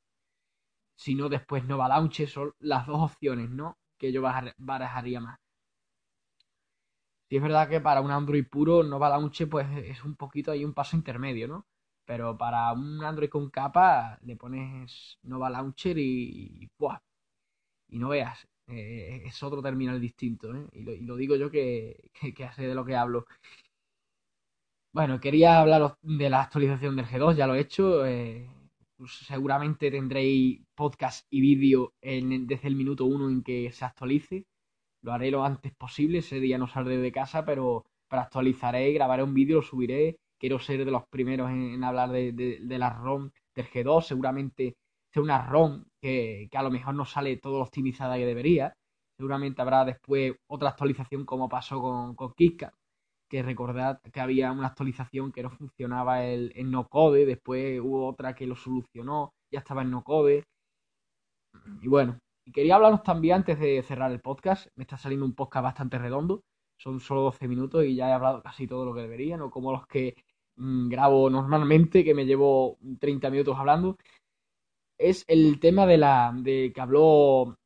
Si 0.97 1.15
no, 1.15 1.29
después 1.29 1.65
Nova 1.65 1.89
Launcher 1.89 2.29
son 2.29 2.53
las 2.61 2.87
dos 2.87 3.01
opciones, 3.13 3.51
¿no? 3.51 3.77
Que 3.99 4.13
yo 4.13 4.23
barajaría 4.23 5.21
más. 5.21 5.39
Si 7.31 7.37
es 7.37 7.43
verdad 7.43 7.69
que 7.69 7.81
para 7.81 8.01
un 8.01 8.11
Android 8.11 8.45
puro 8.49 8.83
Nova 8.83 9.09
Launcher 9.09 9.49
pues 9.49 9.67
es 9.85 10.05
un 10.05 10.17
poquito 10.17 10.51
ahí 10.53 10.65
un 10.65 10.75
paso 10.75 10.97
intermedio, 10.97 11.47
¿no? 11.49 11.67
Pero 12.05 12.37
para 12.37 12.73
un 12.73 13.05
Android 13.05 13.31
con 13.31 13.51
capa 13.51 14.19
le 14.23 14.37
pones 14.37 15.19
Nova 15.23 15.49
Launcher 15.51 15.97
y, 15.99 16.69
¡buah! 16.79 16.99
y 17.89 17.99
no 17.99 18.09
veas, 18.11 18.49
eh, 18.69 19.23
es 19.27 19.43
otro 19.43 19.63
terminal 19.63 20.01
distinto, 20.01 20.55
¿eh? 20.55 20.67
Y 20.73 20.83
lo, 21.07 21.17
digo 21.17 21.37
yo 21.37 21.51
que, 21.51 22.11
que, 22.37 22.53
sé 22.53 22.63
de 22.67 22.75
lo 22.75 22.85
que 22.85 22.97
hablo. 22.97 23.27
Bueno, 24.93 25.21
quería 25.21 25.61
hablaros 25.61 25.93
de 26.03 26.31
la 26.31 26.43
actualización 26.43 26.97
del 26.97 27.07
G2, 27.07 27.37
ya 27.37 27.47
lo 27.47 27.55
he 27.55 27.61
hecho. 27.61 28.05
Eh, 28.07 28.49
pues 28.97 29.13
seguramente 29.27 29.91
tendréis 29.91 30.61
podcast 30.75 31.27
y 31.31 31.41
vídeo 31.41 31.95
desde 32.03 32.69
el 32.69 32.77
minuto 32.77 33.05
uno 33.05 33.29
en 33.29 33.43
que 33.43 33.71
se 33.73 33.85
actualice. 33.85 34.47
Lo 35.03 35.13
haré 35.13 35.31
lo 35.31 35.45
antes 35.45 35.73
posible, 35.75 36.19
ese 36.19 36.41
día 36.41 36.59
no 36.59 36.67
saldré 36.69 36.99
de 36.99 37.13
casa, 37.13 37.45
pero, 37.45 37.85
para 38.09 38.23
actualizaré, 38.23 38.93
grabaré 38.93 39.23
un 39.23 39.35
vídeo, 39.35 39.57
lo 39.57 39.63
subiré. 39.63 40.17
Quiero 40.39 40.59
ser 40.59 40.85
de 40.85 40.91
los 40.91 41.05
primeros 41.11 41.51
en, 41.51 41.83
hablar 41.85 42.11
de, 42.11 42.59
la 42.79 42.91
ROM 42.91 43.31
del 43.55 43.67
G2. 43.67 44.03
Seguramente 44.03 44.75
sea 45.13 45.23
una 45.23 45.47
ROM 45.47 45.85
que, 46.01 46.49
a 46.53 46.63
lo 46.63 46.71
mejor 46.71 46.95
no 46.95 47.05
sale 47.05 47.37
todo 47.37 47.61
optimizada 47.61 48.17
que 48.17 48.27
debería. 48.27 48.75
Seguramente 49.17 49.61
habrá 49.63 49.85
después 49.85 50.35
otra 50.49 50.71
actualización 50.71 51.25
como 51.27 51.49
pasó 51.49 51.81
con, 51.81 52.15
con 52.15 52.33
que 53.31 53.43
recordad 53.43 54.01
que 54.13 54.21
había 54.21 54.51
una 54.53 54.69
actualización 54.69 55.31
que 55.33 55.43
no 55.43 55.51
funcionaba 55.51 56.25
el, 56.25 56.53
en 56.57 56.71
no 56.71 56.89
code, 56.89 57.25
después 57.25 57.81
hubo 57.81 58.09
otra 58.09 58.35
que 58.35 58.47
lo 58.47 58.57
solucionó, 58.57 59.33
ya 59.53 59.61
estaba 59.61 59.83
en 59.83 59.91
no 59.91 60.03
code. 60.03 60.43
Y 61.83 61.89
bueno, 61.89 62.19
quería 62.53 62.77
hablaros 62.77 63.03
también 63.03 63.37
antes 63.37 63.59
de 63.59 63.83
cerrar 63.83 64.11
el 64.13 64.21
podcast. 64.21 64.69
Me 64.77 64.85
está 64.85 64.97
saliendo 64.97 65.27
un 65.27 65.35
podcast 65.35 65.65
bastante 65.65 65.99
redondo. 65.99 66.43
Son 66.77 67.01
solo 67.01 67.23
12 67.23 67.49
minutos 67.49 67.85
y 67.85 67.95
ya 67.95 68.09
he 68.09 68.13
hablado 68.13 68.43
casi 68.43 68.67
todo 68.67 68.85
lo 68.85 68.95
que 68.95 69.03
debería, 69.03 69.37
no 69.37 69.51
como 69.51 69.73
los 69.73 69.87
que 69.87 70.15
mm, 70.57 70.89
grabo 70.89 71.29
normalmente, 71.31 72.05
que 72.05 72.15
me 72.15 72.27
llevo 72.27 72.79
30 73.01 73.31
minutos 73.31 73.59
hablando. 73.59 73.97
Es 74.99 75.25
el 75.29 75.61
tema 75.61 75.87
de 75.87 75.99
la. 75.99 76.33
de 76.35 76.73
que 76.75 76.81
habló 76.81 77.57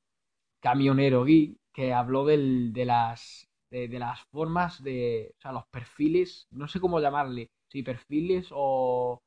Camionero 0.60 1.24
Gui, 1.24 1.58
que 1.72 1.92
habló 1.92 2.24
del, 2.24 2.72
de 2.72 2.84
las. 2.86 3.48
De, 3.70 3.88
las 3.88 4.20
formas 4.32 4.82
de. 4.82 5.34
O 5.38 5.40
sea, 5.40 5.52
los 5.52 5.66
perfiles. 5.68 6.46
No 6.50 6.68
sé 6.68 6.80
cómo 6.80 7.00
llamarle. 7.00 7.50
Si 7.68 7.82
perfiles 7.82 8.48
o 8.52 9.20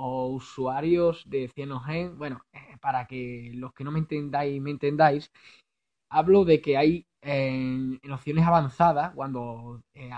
o 0.00 0.28
usuarios 0.28 1.22
de 1.28 1.48
Cyanogen, 1.48 2.16
bueno, 2.18 2.42
eh, 2.52 2.76
para 2.80 3.06
que 3.06 3.52
los 3.54 3.72
que 3.74 3.84
no 3.84 3.92
me 3.92 3.98
entendáis, 4.00 4.60
me 4.62 4.70
entendáis, 4.70 5.30
hablo 6.10 6.44
de 6.44 6.60
que 6.62 6.76
hay 6.78 7.06
en, 7.22 8.00
opciones 8.10 8.46
avanzadas, 8.46 9.12
cuando 9.14 9.82
eh, 9.94 10.10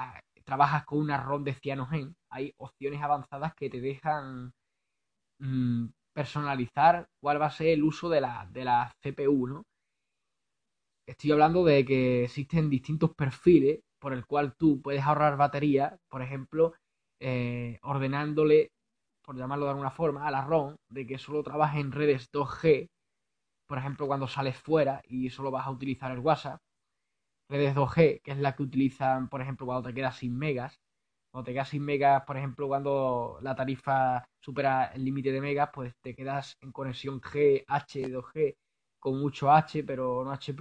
trabajas 0.44 0.84
con 0.84 0.98
una 1.00 1.18
ROM 1.22 1.44
de 1.44 1.54
Cyanogen, 1.54 2.14
hay 2.30 2.54
opciones 2.58 3.02
avanzadas 3.02 3.54
que 3.56 3.70
te 3.70 3.80
dejan 3.80 4.52
mm, 5.40 5.86
personalizar 6.14 7.08
cuál 7.20 7.40
va 7.40 7.46
a 7.46 7.50
ser 7.50 7.68
el 7.68 7.82
uso 7.84 8.08
de 8.08 8.20
la, 8.20 8.48
de 8.52 8.64
la 8.64 8.92
CPU, 9.02 9.48
¿no? 9.48 9.64
Estoy 11.06 11.32
hablando 11.32 11.64
de 11.64 11.84
que 11.84 12.24
existen 12.24 12.70
distintos 12.70 13.14
perfiles 13.14 13.80
por 14.00 14.12
el 14.12 14.24
cual 14.26 14.54
tú 14.56 14.80
puedes 14.80 15.02
ahorrar 15.02 15.36
batería, 15.36 15.98
por 16.08 16.22
ejemplo, 16.22 16.74
eh, 17.20 17.78
ordenándole 17.82 18.70
por 19.22 19.36
llamarlo 19.36 19.66
de 19.66 19.70
alguna 19.70 19.90
forma, 19.90 20.26
a 20.26 20.30
la 20.30 20.44
ROM 20.44 20.76
de 20.88 21.06
que 21.06 21.18
solo 21.18 21.42
trabaje 21.42 21.80
en 21.80 21.92
redes 21.92 22.30
2G, 22.32 22.88
por 23.66 23.78
ejemplo, 23.78 24.06
cuando 24.06 24.28
sales 24.28 24.56
fuera 24.58 25.00
y 25.04 25.30
solo 25.30 25.50
vas 25.50 25.66
a 25.66 25.70
utilizar 25.70 26.12
el 26.12 26.20
WhatsApp. 26.20 26.60
Redes 27.48 27.74
2G, 27.74 28.22
que 28.22 28.32
es 28.32 28.38
la 28.38 28.54
que 28.56 28.62
utilizan, 28.62 29.28
por 29.28 29.42
ejemplo, 29.42 29.66
cuando 29.66 29.88
te 29.88 29.94
quedas 29.94 30.16
sin 30.16 30.36
megas. 30.36 30.80
Cuando 31.32 31.46
te 31.46 31.52
quedas 31.54 31.70
sin 31.70 31.84
megas, 31.84 32.24
por 32.26 32.36
ejemplo, 32.36 32.68
cuando 32.68 33.38
la 33.42 33.54
tarifa 33.54 34.24
supera 34.40 34.86
el 34.94 35.04
límite 35.04 35.32
de 35.32 35.40
megas, 35.40 35.70
pues 35.72 35.94
te 36.02 36.14
quedas 36.14 36.56
en 36.60 36.72
conexión 36.72 37.20
G, 37.20 37.64
H, 37.66 38.02
2G, 38.10 38.56
con 39.00 39.20
mucho 39.20 39.50
H, 39.50 39.84
pero 39.84 40.24
no 40.24 40.32
H 40.32 40.54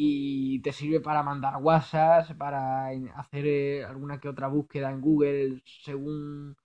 y 0.00 0.60
te 0.60 0.72
sirve 0.72 1.00
para 1.00 1.22
mandar 1.24 1.56
WhatsApp, 1.56 2.36
para 2.38 2.88
hacer 3.16 3.46
eh, 3.46 3.84
alguna 3.84 4.20
que 4.20 4.28
otra 4.28 4.46
búsqueda 4.46 4.90
en 4.92 5.00
Google 5.00 5.62
según 5.64 6.56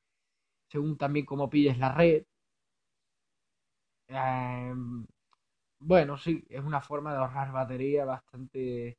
según 0.74 0.98
también 0.98 1.26
cómo 1.28 1.50
pilles 1.50 1.78
la 1.78 1.94
red. 1.94 2.24
Em, 4.08 5.06
bueno, 5.80 6.18
sí, 6.18 6.44
es 6.50 6.64
una 6.64 6.82
forma 6.82 7.14
de 7.14 7.20
ahorrar 7.20 7.52
batería 7.52 8.06
bastante, 8.06 8.98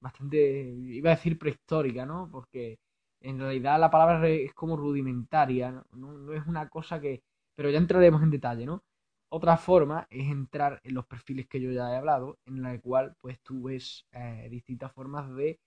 bastante, 0.00 0.38
iba 0.38 1.10
a 1.12 1.16
decir 1.16 1.38
prehistórica, 1.38 2.06
¿no? 2.06 2.30
Porque 2.32 2.78
en 3.20 3.38
realidad 3.40 3.80
la 3.80 3.90
palabra 3.90 4.28
es 4.28 4.54
como 4.54 4.76
rudimentaria, 4.76 5.72
¿no? 5.72 5.84
No, 5.92 6.32
es 6.34 6.46
una 6.46 6.68
cosa 6.68 7.00
que, 7.00 7.22
pero 7.56 7.70
ya 7.70 7.78
entraremos 7.78 8.22
en 8.22 8.30
detalle, 8.30 8.66
¿no? 8.66 8.84
Otra 9.30 9.56
forma 9.58 10.06
es 10.10 10.28
entrar 10.30 10.80
en 10.84 10.94
los 10.94 11.06
perfiles 11.06 11.48
que 11.48 11.60
yo 11.60 11.70
ya 11.72 11.92
he 11.92 11.96
hablado, 11.96 12.38
en 12.46 12.62
la 12.62 12.80
cual 12.80 13.14
pues 13.20 13.40
tú 13.42 13.64
ves 13.64 14.06
eh, 14.12 14.48
distintas 14.50 14.92
formas 14.92 15.28
de, 15.34 15.60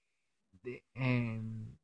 em, 0.93 1.77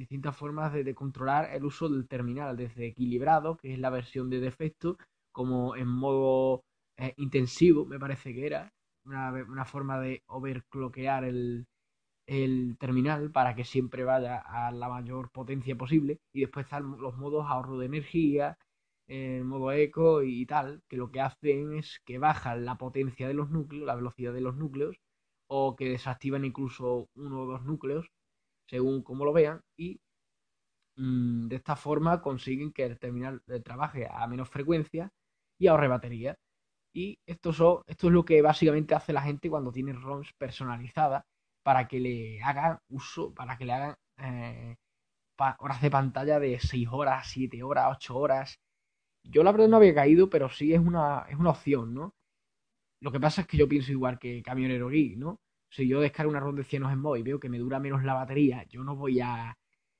distintas 0.00 0.34
formas 0.36 0.72
de, 0.72 0.94
controlar 0.94 1.50
el 1.54 1.64
uso 1.64 1.88
del 1.88 2.08
terminal, 2.08 2.56
desde 2.56 2.86
equilibrado, 2.86 3.56
que 3.58 3.74
es 3.74 3.78
la 3.78 3.90
versión 3.90 4.30
de 4.30 4.40
defecto, 4.40 4.96
como 5.30 5.76
en 5.76 5.88
modo 5.88 6.64
eh, 6.96 7.12
intensivo, 7.18 7.84
me 7.86 7.98
parece 7.98 8.34
que 8.34 8.46
era, 8.46 8.72
una, 9.04 9.64
forma 9.66 10.00
de 10.00 10.22
overclockear 10.26 11.24
el, 11.24 11.66
el 12.26 12.76
terminal 12.78 13.30
para 13.30 13.54
que 13.54 13.64
siempre 13.64 14.04
vaya 14.04 14.38
a 14.38 14.72
la 14.72 14.88
mayor 14.88 15.30
potencia 15.30 15.76
posible. 15.76 16.18
Y 16.32 16.40
después 16.40 16.64
están 16.66 16.98
los 16.98 17.16
modos 17.16 17.46
ahorro 17.46 17.78
de 17.78 17.86
energía, 17.86 18.56
el 19.08 19.44
modo 19.44 19.72
eco 19.72 20.22
y 20.22 20.46
tal, 20.46 20.82
que 20.88 20.96
lo 20.96 21.10
que 21.10 21.20
hacen 21.20 21.74
es 21.74 22.00
que 22.06 22.18
bajan 22.18 22.64
la 22.64 22.76
potencia 22.78 23.28
de 23.28 23.34
los 23.34 23.50
núcleos, 23.50 23.86
la 23.86 23.96
velocidad 23.96 24.32
de 24.32 24.40
los 24.40 24.56
núcleos, 24.56 24.96
o 25.48 25.76
que 25.76 25.90
desactivan 25.90 26.44
incluso 26.44 27.08
uno 27.14 27.42
o 27.42 27.46
dos 27.46 27.64
núcleos 27.64 28.10
según 28.70 29.02
como 29.02 29.24
lo 29.24 29.32
vean, 29.32 29.60
y 29.76 30.00
mm, 30.96 31.48
de 31.48 31.56
esta 31.56 31.76
forma 31.76 32.20
consiguen 32.22 32.72
que 32.72 32.84
el 32.84 32.98
terminal 32.98 33.42
trabaje 33.64 34.06
a 34.10 34.26
menos 34.28 34.48
frecuencia 34.48 35.10
y 35.58 35.66
ahorre 35.68 35.88
batería. 35.88 36.36
Y 36.94 37.18
esto, 37.26 37.84
esto 37.86 38.06
es 38.08 38.12
lo 38.12 38.24
que 38.24 38.42
básicamente 38.42 38.94
hace 38.94 39.12
la 39.12 39.22
gente 39.22 39.50
cuando 39.50 39.72
tiene 39.72 39.92
ROMs 39.92 40.32
personalizadas 40.38 41.24
para 41.62 41.88
que 41.88 42.00
le 42.00 42.42
hagan 42.42 42.78
uso, 42.88 43.34
para 43.34 43.56
que 43.58 43.64
le 43.66 43.72
hagan 43.72 43.96
eh, 44.18 44.76
horas 45.58 45.82
de 45.82 45.90
pantalla 45.90 46.38
de 46.40 46.60
6 46.60 46.88
horas, 46.90 47.28
7 47.30 47.62
horas, 47.62 47.88
8 47.96 48.16
horas. 48.18 48.58
Yo 49.24 49.42
la 49.44 49.52
verdad 49.52 49.68
no 49.68 49.76
había 49.78 49.94
caído, 49.94 50.30
pero 50.30 50.48
sí 50.50 50.74
es 50.74 50.80
una, 50.80 51.26
es 51.28 51.36
una 51.36 51.50
opción, 51.50 51.94
¿no? 51.94 52.14
Lo 53.00 53.12
que 53.12 53.20
pasa 53.20 53.42
es 53.42 53.46
que 53.46 53.56
yo 53.58 53.68
pienso 53.68 53.92
igual 53.92 54.18
que 54.18 54.42
Camionero 54.42 54.88
Geek, 54.88 55.16
¿no? 55.18 55.40
Si 55.70 55.88
yo 55.88 56.00
descargo 56.00 56.30
una 56.30 56.40
ROM 56.40 56.56
de 56.56 56.64
100 56.64 56.84
en 56.84 57.02
y 57.18 57.22
veo 57.22 57.40
que 57.40 57.48
me 57.48 57.58
dura 57.58 57.80
menos 57.80 58.04
la 58.04 58.14
batería, 58.14 58.64
yo 58.68 58.84
no 58.84 58.96
voy 58.96 59.20
a 59.20 59.56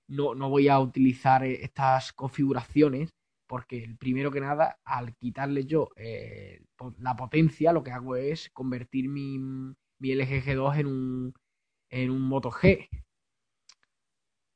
no, 0.08 0.34
no 0.34 0.50
voy 0.50 0.68
a 0.68 0.80
utilizar 0.80 1.44
estas 1.44 2.12
configuraciones 2.12 3.10
porque 3.50 3.96
primero 3.98 4.30
que 4.30 4.40
nada, 4.40 4.78
al 4.84 5.16
quitarle 5.16 5.66
yo 5.66 5.88
eh, 5.96 6.62
la 6.98 7.16
potencia, 7.16 7.72
lo 7.72 7.82
que 7.82 7.90
hago 7.90 8.14
es 8.16 8.48
convertir 8.50 9.08
mi, 9.08 9.38
mi 9.38 10.12
LG 10.12 10.44
G2 10.44 10.78
en 10.78 10.86
un, 10.86 11.34
en 11.90 12.10
un 12.10 12.22
Moto 12.22 12.50
G. 12.52 12.88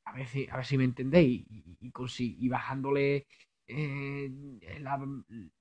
A 0.05 0.13
ver 0.13 0.27
si, 0.27 0.47
a 0.49 0.55
ver 0.57 0.65
si 0.65 0.77
me 0.77 0.85
entendéis. 0.85 1.45
Y, 1.49 1.91
y, 2.45 2.47
bajándole 2.49 3.27
eh, 3.67 4.31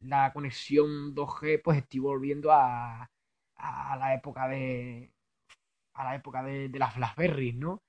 la, 0.01 0.33
conexión 0.33 1.15
2G, 1.15 1.61
pues 1.63 1.79
estoy 1.79 2.01
volviendo 2.01 2.53
a, 2.53 3.11
a 3.57 3.97
la 3.97 4.15
época 4.15 4.49
de 4.49 5.13
a 5.95 6.05
la 6.05 6.15
época 6.17 6.43
de, 6.43 6.69
las 6.79 6.97
Blackberries, 6.97 7.57
¿no? 7.57 7.83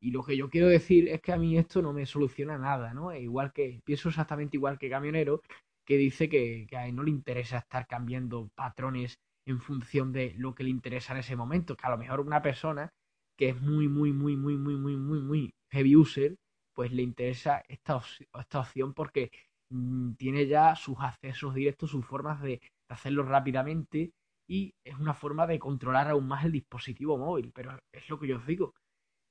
Y 0.00 0.10
lo 0.10 0.24
que 0.24 0.36
yo 0.36 0.50
quiero 0.50 0.68
decir 0.68 1.08
es 1.08 1.20
que 1.20 1.32
a 1.32 1.36
mí 1.36 1.56
esto 1.56 1.80
no 1.82 1.92
me 1.92 2.06
soluciona 2.06 2.58
nada, 2.58 2.92
¿no? 2.92 3.14
Igual 3.14 3.52
que, 3.52 3.80
pienso 3.84 4.08
exactamente 4.08 4.56
igual 4.56 4.78
que 4.78 4.90
Camionero, 4.90 5.42
que 5.86 5.96
dice 5.96 6.28
que, 6.28 6.66
a 6.76 6.86
él 6.86 6.96
no 6.96 7.02
le 7.04 7.10
interesa 7.10 7.58
estar 7.58 7.86
cambiando 7.86 8.48
patrones 8.54 9.16
en 9.46 9.60
función 9.60 10.12
de 10.12 10.34
lo 10.36 10.54
que 10.54 10.64
le 10.64 10.70
interesa 10.70 11.12
en 11.12 11.20
ese 11.20 11.36
momento. 11.36 11.76
Que 11.76 11.86
a 11.86 11.90
lo 11.90 11.98
mejor 11.98 12.20
una 12.20 12.42
persona 12.42 12.90
que 13.36 13.50
es 13.50 13.60
muy, 13.60 13.88
muy, 13.88 14.12
muy, 14.12 14.36
muy, 14.36 14.56
muy, 14.56 14.76
muy, 14.76 14.96
muy, 14.96 15.20
muy 15.20 15.54
heavy 15.70 15.96
user, 15.96 16.36
pues 16.74 16.92
le 16.92 17.02
interesa 17.02 17.62
esta, 17.68 18.02
esta 18.38 18.60
opción 18.60 18.94
porque 18.94 19.30
mm, 19.70 20.14
tiene 20.14 20.46
ya 20.46 20.74
sus 20.76 20.96
accesos 21.00 21.54
directos, 21.54 21.90
sus 21.90 22.04
formas 22.04 22.40
de, 22.42 22.60
hacerlo 22.92 23.24
rápidamente 23.24 24.12
y 24.52 24.74
es 24.84 24.98
una 24.98 25.14
forma 25.14 25.46
de 25.46 25.58
controlar 25.58 26.08
aún 26.10 26.28
más 26.28 26.44
el 26.44 26.52
dispositivo 26.52 27.16
móvil. 27.16 27.52
Pero 27.54 27.78
es 27.90 28.06
lo 28.10 28.18
que 28.18 28.28
yo 28.28 28.36
os 28.36 28.46
digo 28.46 28.74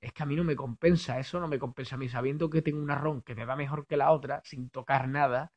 es 0.02 0.14
que 0.14 0.24
a 0.24 0.26
mí 0.26 0.36
no 0.36 0.44
me 0.44 0.56
compensa, 0.56 1.20
eso 1.20 1.40
no 1.40 1.48
me 1.48 1.60
compensa 1.60 1.96
a 1.96 2.00
mí, 2.00 2.10
sabiendo 2.10 2.50
que 2.50 2.64
tengo 2.64 2.82
una 2.82 2.96
ROM 2.96 3.22
que 3.22 3.36
me 3.36 3.46
va 3.46 3.56
mejor 3.56 3.86
que 3.86 3.98
la 3.98 4.12
otra, 4.12 4.42
sin 4.44 4.70
tocar 4.72 5.08
nada, 5.08 5.52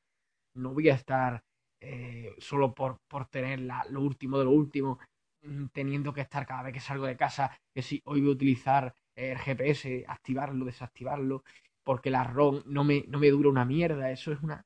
no 0.54 0.74
voy 0.74 0.90
a 0.90 0.94
estar 0.94 1.42
eh, 1.80 2.34
solo 2.38 2.74
por, 2.74 2.98
por 3.08 3.26
tener 3.28 3.60
lo 3.60 4.02
último 4.02 4.38
de 4.38 4.44
lo 4.44 4.50
último, 4.50 4.98
mm, 5.42 5.66
teniendo 5.72 6.12
que 6.12 6.20
estar 6.20 6.46
cada 6.46 6.64
vez 6.64 6.74
que 6.74 6.80
salgo 6.80 7.06
de 7.06 7.16
casa, 7.16 7.58
que 7.74 7.80
si 7.82 8.02
hoy 8.04 8.20
voy 8.20 8.30
a 8.30 8.34
utilizar 8.34 8.94
el 9.16 9.38
GPS, 9.38 10.04
activarlo, 10.06 10.66
desactivarlo, 10.66 11.42
porque 11.82 12.10
la 12.10 12.24
ROM 12.24 12.62
no 12.66 12.84
me, 12.84 13.04
no 13.08 13.18
me 13.18 13.30
dura 13.30 13.48
una 13.48 13.64
mierda, 13.64 14.10
eso 14.10 14.30
es 14.32 14.42
una... 14.42 14.62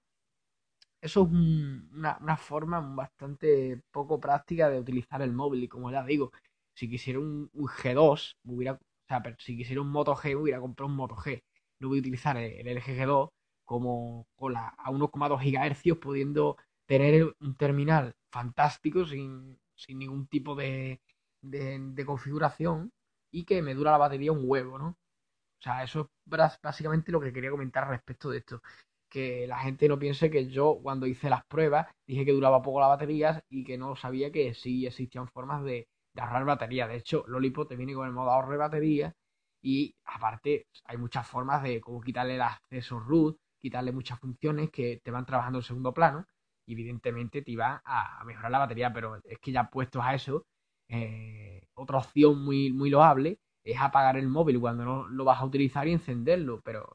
Eso 1.00 1.22
es 1.22 1.28
una, 1.30 2.18
una 2.20 2.36
forma 2.36 2.80
bastante 2.80 3.82
poco 3.92 4.20
práctica 4.20 4.68
de 4.68 4.80
utilizar 4.80 5.22
el 5.22 5.32
móvil 5.32 5.64
y 5.64 5.68
como 5.68 5.90
ya 5.90 6.04
digo, 6.04 6.32
si 6.74 6.88
quisiera 6.88 7.20
un, 7.20 7.50
un 7.52 7.66
G2, 7.68 8.36
me 8.44 8.54
hubiera 8.54 8.78
o 9.08 9.08
sea, 9.08 9.22
pero 9.22 9.36
si 9.38 9.56
quisiera 9.56 9.80
un 9.80 9.90
Moto 9.90 10.14
G, 10.14 10.38
hubiera 10.38 10.60
comprado 10.60 10.90
un 10.90 10.96
Moto 10.96 11.16
G. 11.16 11.42
No 11.80 11.88
voy 11.88 11.98
a 11.98 12.00
utilizar 12.00 12.36
el, 12.36 12.66
LG 12.66 12.84
G2 12.98 13.30
como 13.64 14.26
con 14.36 14.52
la, 14.52 14.68
a 14.76 14.90
1,2 14.90 15.40
GHz, 15.40 15.98
pudiendo 15.98 16.56
tener 16.86 17.34
un 17.40 17.56
terminal 17.56 18.14
fantástico 18.30 19.06
sin, 19.06 19.58
sin 19.74 19.98
ningún 19.98 20.26
tipo 20.28 20.54
de, 20.54 21.00
de, 21.42 22.04
configuración 22.04 22.92
y 23.30 23.44
que 23.44 23.62
me 23.62 23.74
dura 23.74 23.92
la 23.92 23.98
batería 23.98 24.32
un 24.32 24.42
huevo, 24.44 24.78
¿no? 24.78 24.88
O 24.88 25.62
sea, 25.62 25.82
eso 25.84 26.10
es 26.26 26.60
básicamente 26.62 27.12
lo 27.12 27.20
que 27.20 27.32
quería 27.32 27.50
comentar 27.50 27.88
respecto 27.88 28.30
de 28.30 28.38
esto. 28.38 28.62
Que 29.10 29.46
la 29.46 29.58
gente 29.60 29.88
no 29.88 29.98
piense 29.98 30.30
que 30.30 30.48
yo, 30.48 30.78
cuando 30.82 31.06
hice 31.06 31.30
las 31.30 31.44
pruebas, 31.46 31.86
dije 32.06 32.24
que 32.24 32.32
duraba 32.32 32.62
poco 32.62 32.80
la 32.80 32.88
batería 32.88 33.42
y 33.48 33.64
que 33.64 33.78
no 33.78 33.96
sabía 33.96 34.30
que 34.30 34.54
sí 34.54 34.86
existían 34.86 35.28
formas 35.28 35.64
de, 35.64 35.88
ahorrar 36.16 36.44
batería. 36.44 36.88
De 36.88 36.96
hecho, 36.96 37.24
Lolipo 37.28 37.66
te 37.66 37.76
viene 37.76 37.94
con 37.94 38.06
el 38.06 38.12
modo 38.12 38.30
ahorro 38.30 38.52
de 38.52 38.58
batería 38.58 39.14
y 39.62 39.94
aparte 40.04 40.66
hay 40.84 40.96
muchas 40.96 41.26
formas 41.26 41.62
de 41.62 41.80
cómo 41.80 42.00
quitarle 42.00 42.34
el 42.36 42.42
acceso 42.42 43.00
root, 43.00 43.38
quitarle 43.58 43.92
muchas 43.92 44.18
funciones 44.20 44.70
que 44.70 45.00
te 45.02 45.10
van 45.10 45.26
trabajando 45.26 45.58
en 45.60 45.64
segundo 45.64 45.94
plano 45.94 46.26
y 46.66 46.72
evidentemente 46.74 47.42
te 47.42 47.56
va 47.56 47.82
a 47.84 48.22
mejorar 48.24 48.50
la 48.50 48.58
batería, 48.58 48.92
pero 48.92 49.16
es 49.24 49.38
que 49.38 49.52
ya 49.52 49.70
puestos 49.70 50.02
a 50.04 50.14
eso, 50.14 50.44
eh, 50.88 51.62
otra 51.74 51.98
opción 51.98 52.42
muy, 52.42 52.72
muy 52.72 52.90
loable 52.90 53.38
es 53.64 53.80
apagar 53.80 54.16
el 54.16 54.28
móvil 54.28 54.60
cuando 54.60 54.84
no 54.84 55.08
lo 55.08 55.24
vas 55.24 55.40
a 55.40 55.44
utilizar 55.44 55.86
y 55.86 55.92
encenderlo, 55.92 56.60
pero 56.62 56.88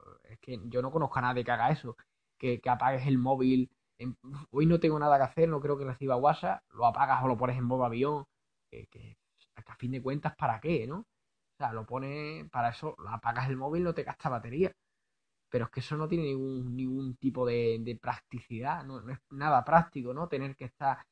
que 0.43 0.60
yo 0.65 0.82
no 0.82 0.91
conozco 0.91 1.19
a 1.19 1.21
nadie 1.21 1.43
que 1.43 1.51
haga 1.51 1.71
eso, 1.71 1.95
que, 2.38 2.62
apagues 2.65 3.08
el 3.08 3.17
móvil. 3.17 3.71
hoy 4.51 4.65
no 4.65 4.79
tengo 4.79 4.99
nada 4.99 5.17
que 5.17 5.23
hacer, 5.23 5.49
no 5.49 5.62
creo 5.62 5.77
que 5.77 5.86
reciba 5.86 6.17
WhatsApp, 6.17 6.62
lo 6.71 6.86
apagas 6.86 7.23
o 7.23 7.27
lo 7.27 7.38
pones 7.38 7.58
en 7.58 7.63
modo 7.63 7.86
avión 7.86 8.25
que, 8.69 9.17
a 9.65 9.75
fin 9.75 9.91
de 9.91 10.01
cuentas, 10.01 10.36
¿para 10.36 10.60
qué, 10.60 10.88
no? 10.88 10.99
O 10.99 11.56
sea, 11.58 11.71
lo 11.73 11.86
pone 11.86 12.47
para 12.51 12.69
eso, 12.69 12.95
lo 12.97 13.10
apagas 13.10 13.49
el 13.49 13.58
móvil, 13.58 13.84
no 13.84 13.93
te 13.93 14.03
gasta 14.03 14.29
batería. 14.29 14.71
Pero 15.49 15.65
es 15.65 15.71
que 15.71 15.79
eso 15.82 15.95
no 15.97 16.08
tiene 16.08 16.25
ningún, 16.25 16.75
ningún 16.75 17.15
tipo 17.17 17.45
de, 17.45 17.97
practicidad, 18.01 18.84
no, 18.84 19.10
es 19.10 19.19
nada 19.32 19.63
práctico, 19.63 20.13
¿no? 20.13 20.27
Tener 20.27 20.56
que 20.56 20.65
estar. 20.65 21.06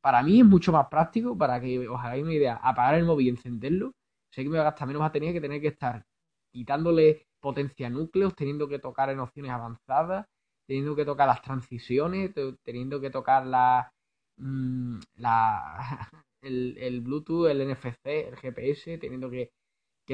Para 0.00 0.22
mí 0.22 0.40
es 0.40 0.46
mucho 0.46 0.72
más 0.72 0.88
práctico, 0.88 1.36
para 1.38 1.60
que 1.60 1.88
os 1.88 2.00
hagáis 2.00 2.24
una 2.24 2.34
idea, 2.34 2.56
apagar 2.62 2.96
el 2.96 3.04
móvil 3.04 3.28
y 3.28 3.30
encenderlo. 3.30 3.92
Sé 4.30 4.42
que 4.42 4.48
me 4.50 4.58
va 4.58 4.62
a 4.62 4.70
gastar 4.70 4.88
menos 4.88 5.00
batería 5.00 5.32
que 5.32 5.40
tener 5.40 5.60
que 5.60 5.68
estar 5.68 6.04
quitándole 6.52 7.26
potencia 7.42 7.90
núcleos, 7.90 8.34
teniendo 8.36 8.68
que 8.68 8.78
tocar 8.78 9.10
en 9.10 9.20
opciones 9.20 9.52
avanzadas, 9.52 10.26
teniendo 10.66 10.96
que 10.96 11.04
tocar 11.04 11.28
las 11.28 11.42
transiciones, 11.42 12.32
teniendo 12.64 13.00
que 13.00 13.10
tocar 13.10 13.46
la, 13.46 13.92
mm, 14.38 15.00
la 15.16 15.78
el, 16.42 17.00
Bluetooth, 17.02 17.48
el 17.48 17.60
NFC, 17.62 18.28
el 18.28 18.36
GPS, 18.36 18.98
teniendo 18.98 19.30
que, 19.30 19.50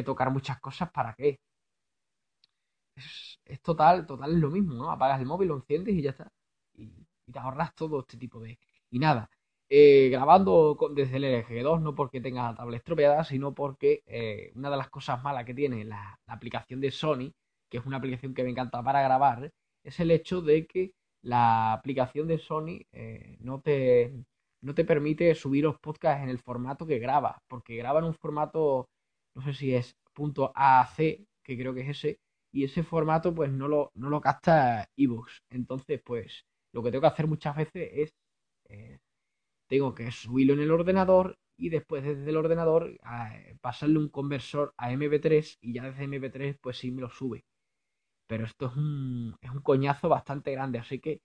tocar 0.05 0.31
muchas 0.31 0.61
cosas, 0.61 0.91
¿para 0.93 1.15
qué? 1.15 1.39
Es, 2.97 3.61
total, 3.63 4.07
total 4.07 4.33
es 4.33 4.39
lo 4.39 4.51
mismo, 4.51 4.75
¿no? 4.75 4.91
Apagas 4.91 5.21
el 5.21 5.27
móvil, 5.27 5.49
lo 5.49 5.57
enciendes 5.57 5.95
y 5.95 6.03
ya 6.03 6.11
está. 6.11 6.31
Y, 6.75 6.93
te 7.33 7.39
ahorras 7.39 7.75
todo 7.75 8.01
este 8.01 8.17
tipo 8.17 8.41
de... 8.41 8.59
Y 8.91 8.99
nada, 8.99 9.31
eh, 9.71 10.09
grabando 10.11 10.77
desde 10.95 11.17
el 11.19 11.25
LG2, 11.25 11.81
no 11.83 11.95
porque 11.95 12.21
tenga 12.21 12.51
la 12.51 12.55
tablet 12.57 12.79
estropeada, 12.79 13.25
sino 13.25 13.55
porque 13.55 14.03
eh, 14.07 14.53
una 14.55 14.71
de 14.71 14.77
las 14.77 14.89
cosas 14.91 15.23
malas 15.23 15.45
que 15.45 15.55
tiene 15.55 15.85
la, 15.85 16.19
aplicación 16.27 16.81
de 16.81 16.91
Sony, 16.91 17.33
que 17.69 17.79
es 17.79 17.87
una 17.87 17.99
aplicación 17.99 18.35
que 18.35 18.45
me 18.45 18.51
encanta 18.51 18.83
para 18.83 19.03
grabar, 19.03 19.51
es 19.85 20.01
el 20.01 20.11
hecho 20.11 20.41
de 20.43 20.67
que 20.67 20.93
la 21.23 21.73
aplicación 21.73 22.29
de 22.29 22.39
Sony 22.39 22.83
eh, 22.93 23.37
no 23.41 23.61
te 23.61 24.13
no 24.61 24.75
te 24.75 24.85
permite 24.85 25.35
subir 25.35 25.65
los 25.65 25.79
podcasts 25.79 26.23
en 26.23 26.31
el 26.31 26.39
formato 26.39 26.87
que 26.87 26.99
graba, 26.99 27.43
porque 27.49 27.77
graba 27.77 28.01
en 28.01 28.07
un 28.07 28.15
formato, 28.15 28.89
no 29.35 29.43
sé 29.43 29.55
si 29.55 29.75
es 29.75 29.97
.aac, 30.55 30.97
que 30.97 31.59
creo 31.59 31.75
que 31.75 31.83
es 31.83 31.89
ese, 31.91 32.19
y 32.53 32.65
ese 32.65 32.83
formato 32.83 33.35
pues 33.35 33.51
no 33.53 33.69
lo, 33.69 33.91
no 33.95 34.11
lo 34.11 34.21
capta 34.21 34.89
ebooks. 34.97 35.43
Entonces, 35.51 36.01
pues 36.05 36.45
lo 36.73 36.83
que 36.83 36.91
tengo 36.91 37.03
que 37.03 37.09
hacer 37.09 37.27
muchas 37.27 37.57
veces 37.57 37.91
es, 37.93 38.11
eh, 38.69 38.99
tengo 39.69 39.95
que 39.95 40.11
subirlo 40.11 40.55
en 40.55 40.61
el 40.61 40.71
ordenador 40.71 41.37
y 41.57 41.71
después 41.71 42.05
desde 42.05 42.31
el 42.31 42.37
ordenador 42.37 42.99
pasarle 43.61 43.99
un 43.99 44.09
conversor 44.09 44.75
a 44.77 44.93
MP3 44.93 45.59
y 45.61 45.75
ya 45.75 45.85
desde 45.85 46.05
MP3 46.05 46.59
pues 46.61 46.79
sí 46.79 46.91
me 46.91 47.03
lo 47.03 47.11
sube. 47.11 47.45
Pero 48.27 48.45
esto 48.45 48.67
es 48.67 48.77
un, 48.77 49.37
es 49.41 49.51
un 49.51 49.63
coñazo 49.63 50.09
bastante 50.09 50.53
grande, 50.53 50.79
así 50.79 51.01
que 51.01 51.21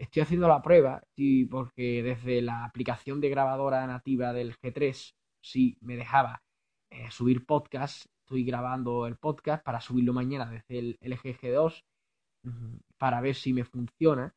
Estoy 0.00 0.22
haciendo 0.22 0.48
la 0.48 0.62
prueba 0.62 1.02
y 1.14 1.44
porque 1.44 2.02
desde 2.02 2.40
la 2.40 2.64
aplicación 2.64 3.20
de 3.20 3.28
grabadora 3.28 3.86
nativa 3.86 4.32
del 4.32 4.56
G3 4.56 5.12
sí 5.42 5.76
me 5.82 5.94
dejaba 5.94 6.42
eh, 6.90 7.10
subir 7.10 7.44
podcast. 7.44 8.06
Estoy 8.24 8.44
grabando 8.44 9.06
el 9.06 9.18
podcast 9.18 9.62
para 9.62 9.82
subirlo 9.82 10.14
mañana 10.14 10.50
desde 10.50 10.78
el 10.78 10.98
LG 11.02 11.38
G2 11.38 11.84
para 12.96 13.20
ver 13.20 13.34
si 13.34 13.52
me 13.52 13.64
funciona 13.64 14.34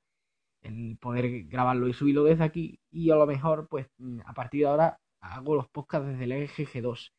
el 0.64 0.98
poder 1.00 1.46
grabarlo 1.46 1.88
y 1.88 1.94
subirlo 1.94 2.24
desde 2.24 2.44
aquí 2.44 2.80
y 2.92 3.12
a 3.12 3.16
lo 3.16 3.28
mejor 3.28 3.68
pues 3.70 3.88
mm, 3.98 4.22
a 4.26 4.34
partir 4.34 4.62
de 4.62 4.68
ahora 4.68 5.00
hago 5.22 5.56
los 5.56 5.70
podcasts 5.70 6.08
desde 6.08 6.24
el 6.26 6.32
LG 6.34 6.68
G2 6.68 7.12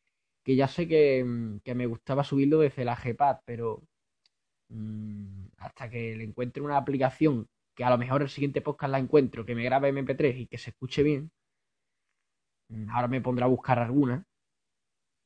que 0.43 0.55
ya 0.55 0.67
sé 0.67 0.87
que, 0.87 1.23
mm, 1.23 1.59
que 1.63 1.75
me 1.75 1.87
gustaba 1.87 2.23
subirlo 2.23 2.59
desde 2.59 2.85
la 2.85 2.95
Gpad 2.95 3.39
pero 3.45 3.83
mmm, 4.69 5.47
hasta 5.57 5.89
que 5.89 6.15
le 6.15 6.23
encuentre 6.25 6.63
una 6.63 6.77
aplicación 6.77 7.47
que 7.75 7.83
a 7.83 7.89
lo 7.89 7.97
mejor 7.97 8.21
el 8.21 8.29
siguiente 8.29 8.61
podcast 8.61 8.91
la 8.91 8.99
encuentro, 8.99 9.45
que 9.45 9.55
me 9.55 9.63
grabe 9.63 9.89
MP3 9.89 10.37
y 10.39 10.47
que 10.47 10.57
se 10.57 10.71
escuche 10.71 11.03
bien, 11.03 11.31
mm, 12.69 12.89
ahora 12.89 13.07
me 13.07 13.21
pondré 13.21 13.43
a 13.45 13.47
buscar 13.47 13.79
alguna. 13.79 14.25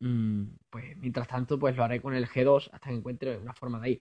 Mm, 0.02 0.46
pues 0.70 0.96
mientras 0.98 1.28
tanto, 1.28 1.60
pues 1.60 1.76
lo 1.76 1.84
haré 1.84 2.02
con 2.02 2.14
el 2.14 2.28
G2 2.28 2.70
hasta 2.72 2.90
que 2.90 2.96
encuentre 2.96 3.38
una 3.38 3.54
forma 3.54 3.80
de 3.80 3.88
ahí. 3.88 4.00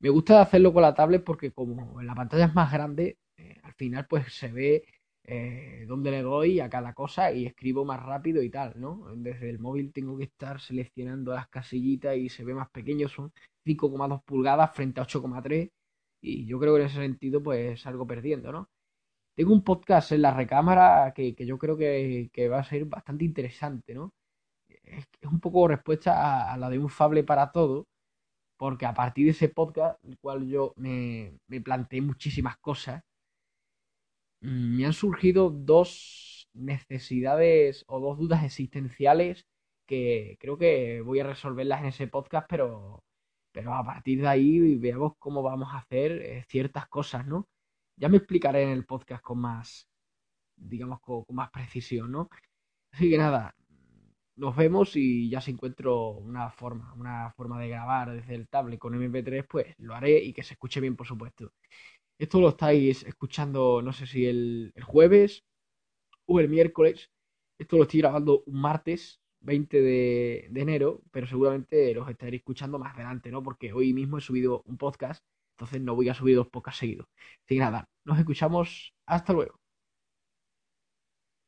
Me 0.00 0.10
gusta 0.10 0.40
hacerlo 0.42 0.72
con 0.72 0.82
la 0.82 0.94
tablet 0.94 1.24
porque 1.24 1.52
como 1.52 2.02
la 2.02 2.14
pantalla 2.14 2.46
es 2.46 2.54
más 2.54 2.72
grande, 2.72 3.18
eh, 3.38 3.58
al 3.62 3.74
final 3.74 4.06
pues 4.08 4.32
se 4.32 4.48
ve 4.52 4.84
eh, 5.24 5.84
dónde 5.88 6.10
le 6.10 6.22
doy 6.22 6.60
a 6.60 6.68
cada 6.70 6.94
cosa 6.94 7.32
y 7.32 7.46
escribo 7.46 7.84
más 7.84 8.02
rápido 8.02 8.42
y 8.42 8.50
tal, 8.50 8.74
¿no? 8.80 9.06
Desde 9.16 9.50
el 9.50 9.58
móvil 9.58 9.92
tengo 9.92 10.16
que 10.16 10.24
estar 10.24 10.60
seleccionando 10.60 11.34
las 11.34 11.48
casillitas 11.48 12.16
y 12.16 12.28
se 12.28 12.44
ve 12.44 12.54
más 12.54 12.70
pequeño, 12.70 13.08
son 13.08 13.32
5,2 13.64 14.22
pulgadas 14.24 14.74
frente 14.74 15.00
a 15.00 15.04
8,3 15.04 15.70
y 16.20 16.46
yo 16.46 16.58
creo 16.60 16.74
que 16.74 16.80
en 16.82 16.86
ese 16.86 16.96
sentido, 17.00 17.42
pues 17.42 17.80
salgo 17.82 18.06
perdiendo, 18.06 18.52
¿no? 18.52 18.68
tengo 19.36 19.52
un 19.52 19.62
podcast 19.62 20.12
en 20.12 20.22
la 20.22 20.32
recámara 20.34 21.12
que, 21.14 21.34
yo 21.46 21.58
creo 21.58 21.76
que, 21.76 22.48
va 22.50 22.60
a 22.60 22.64
ser 22.64 22.86
bastante 22.86 23.24
interesante, 23.24 23.94
¿no? 23.94 24.14
Es, 24.68 25.06
un 25.30 25.40
poco 25.40 25.68
respuesta 25.68 26.52
a, 26.52 26.56
la 26.58 26.70
de 26.70 26.78
un 26.78 26.88
fable 26.88 27.24
para 27.24 27.52
todo, 27.52 27.86
porque 28.58 28.86
a 28.86 28.94
partir 28.94 29.26
de 29.26 29.32
ese 29.32 29.48
podcast, 29.50 30.02
el 30.04 30.18
cual 30.18 30.46
yo 30.48 30.72
me, 30.76 31.38
me 31.48 31.60
planteé 31.60 32.00
muchísimas 32.02 32.56
cosas, 32.58 33.02
me 34.40 34.86
han 34.86 34.92
surgido 34.92 35.50
dos 35.50 36.48
necesidades 36.54 37.84
o 37.88 38.00
dos 38.00 38.18
dudas 38.18 38.44
existenciales 38.44 39.46
que 39.86 40.36
creo 40.40 40.58
que 40.58 41.00
voy 41.02 41.20
a 41.20 41.26
resolverlas 41.26 41.80
en 41.80 41.86
ese 41.86 42.08
podcast, 42.08 42.46
pero, 42.48 43.04
pero 43.52 43.74
a 43.74 43.84
partir 43.84 44.20
de 44.20 44.28
ahí 44.28 44.76
veamos 44.76 45.14
cómo 45.18 45.42
vamos 45.42 45.68
a 45.72 45.78
hacer 45.78 46.12
eh, 46.22 46.44
ciertas 46.48 46.88
cosas, 46.88 47.26
¿no? 47.26 47.48
Ya 47.96 48.08
me 48.08 48.18
explicaré 48.18 48.62
en 48.64 48.70
el 48.70 48.84
podcast 48.86 49.22
con 49.22 49.40
más, 49.40 49.88
digamos, 50.56 51.00
con, 51.00 51.24
más 51.30 51.50
precisión, 51.50 52.12
¿no? 52.12 52.28
Así 52.92 53.10
que 53.10 53.18
nada, 53.18 53.54
nos 54.36 54.56
vemos 54.56 54.96
y 54.96 55.30
ya 55.30 55.40
si 55.40 55.52
encuentro 55.52 56.10
una 56.10 56.50
forma, 56.50 56.92
una 56.94 57.32
forma 57.36 57.60
de 57.60 57.68
grabar 57.68 58.12
desde 58.12 58.34
el 58.34 58.48
tablet 58.48 58.78
con 58.78 58.94
MP3, 58.94 59.46
pues 59.48 59.74
lo 59.78 59.94
haré 59.94 60.18
y 60.22 60.32
que 60.32 60.42
se 60.42 60.54
escuche 60.54 60.80
bien, 60.80 60.96
por 60.96 61.06
supuesto. 61.06 61.52
Esto 62.18 62.40
lo 62.40 62.50
estáis 62.50 63.04
escuchando, 63.04 63.82
no 63.82 63.92
sé 63.92 64.06
si 64.06 64.26
el, 64.26 64.72
jueves 64.84 65.44
o 66.26 66.40
el 66.40 66.48
miércoles. 66.48 67.10
Esto 67.58 67.76
lo 67.76 67.84
estoy 67.84 68.00
grabando 68.00 68.42
un 68.46 68.60
martes 68.60 69.20
20 69.40 69.80
de, 69.80 70.50
enero, 70.54 71.02
pero 71.10 71.26
seguramente 71.26 71.94
los 71.94 72.08
estaréis 72.08 72.40
escuchando 72.40 72.78
más 72.78 72.94
adelante, 72.94 73.30
¿no? 73.30 73.42
Porque 73.42 73.72
hoy 73.72 73.92
mismo 73.92 74.18
he 74.18 74.20
subido 74.20 74.62
un 74.66 74.76
podcast 74.78 75.24
entonces 75.56 75.80
no 75.80 75.94
voy 75.94 76.08
a 76.10 76.14
subir 76.14 76.36
dos 76.36 76.48
podcasts 76.48 76.80
seguidos. 76.80 77.08
Así 77.44 77.54
que 77.54 77.60
nada, 77.60 77.88
nos 78.04 78.18
escuchamos. 78.18 78.94
Hasta 79.06 79.32
luego. 79.32 79.58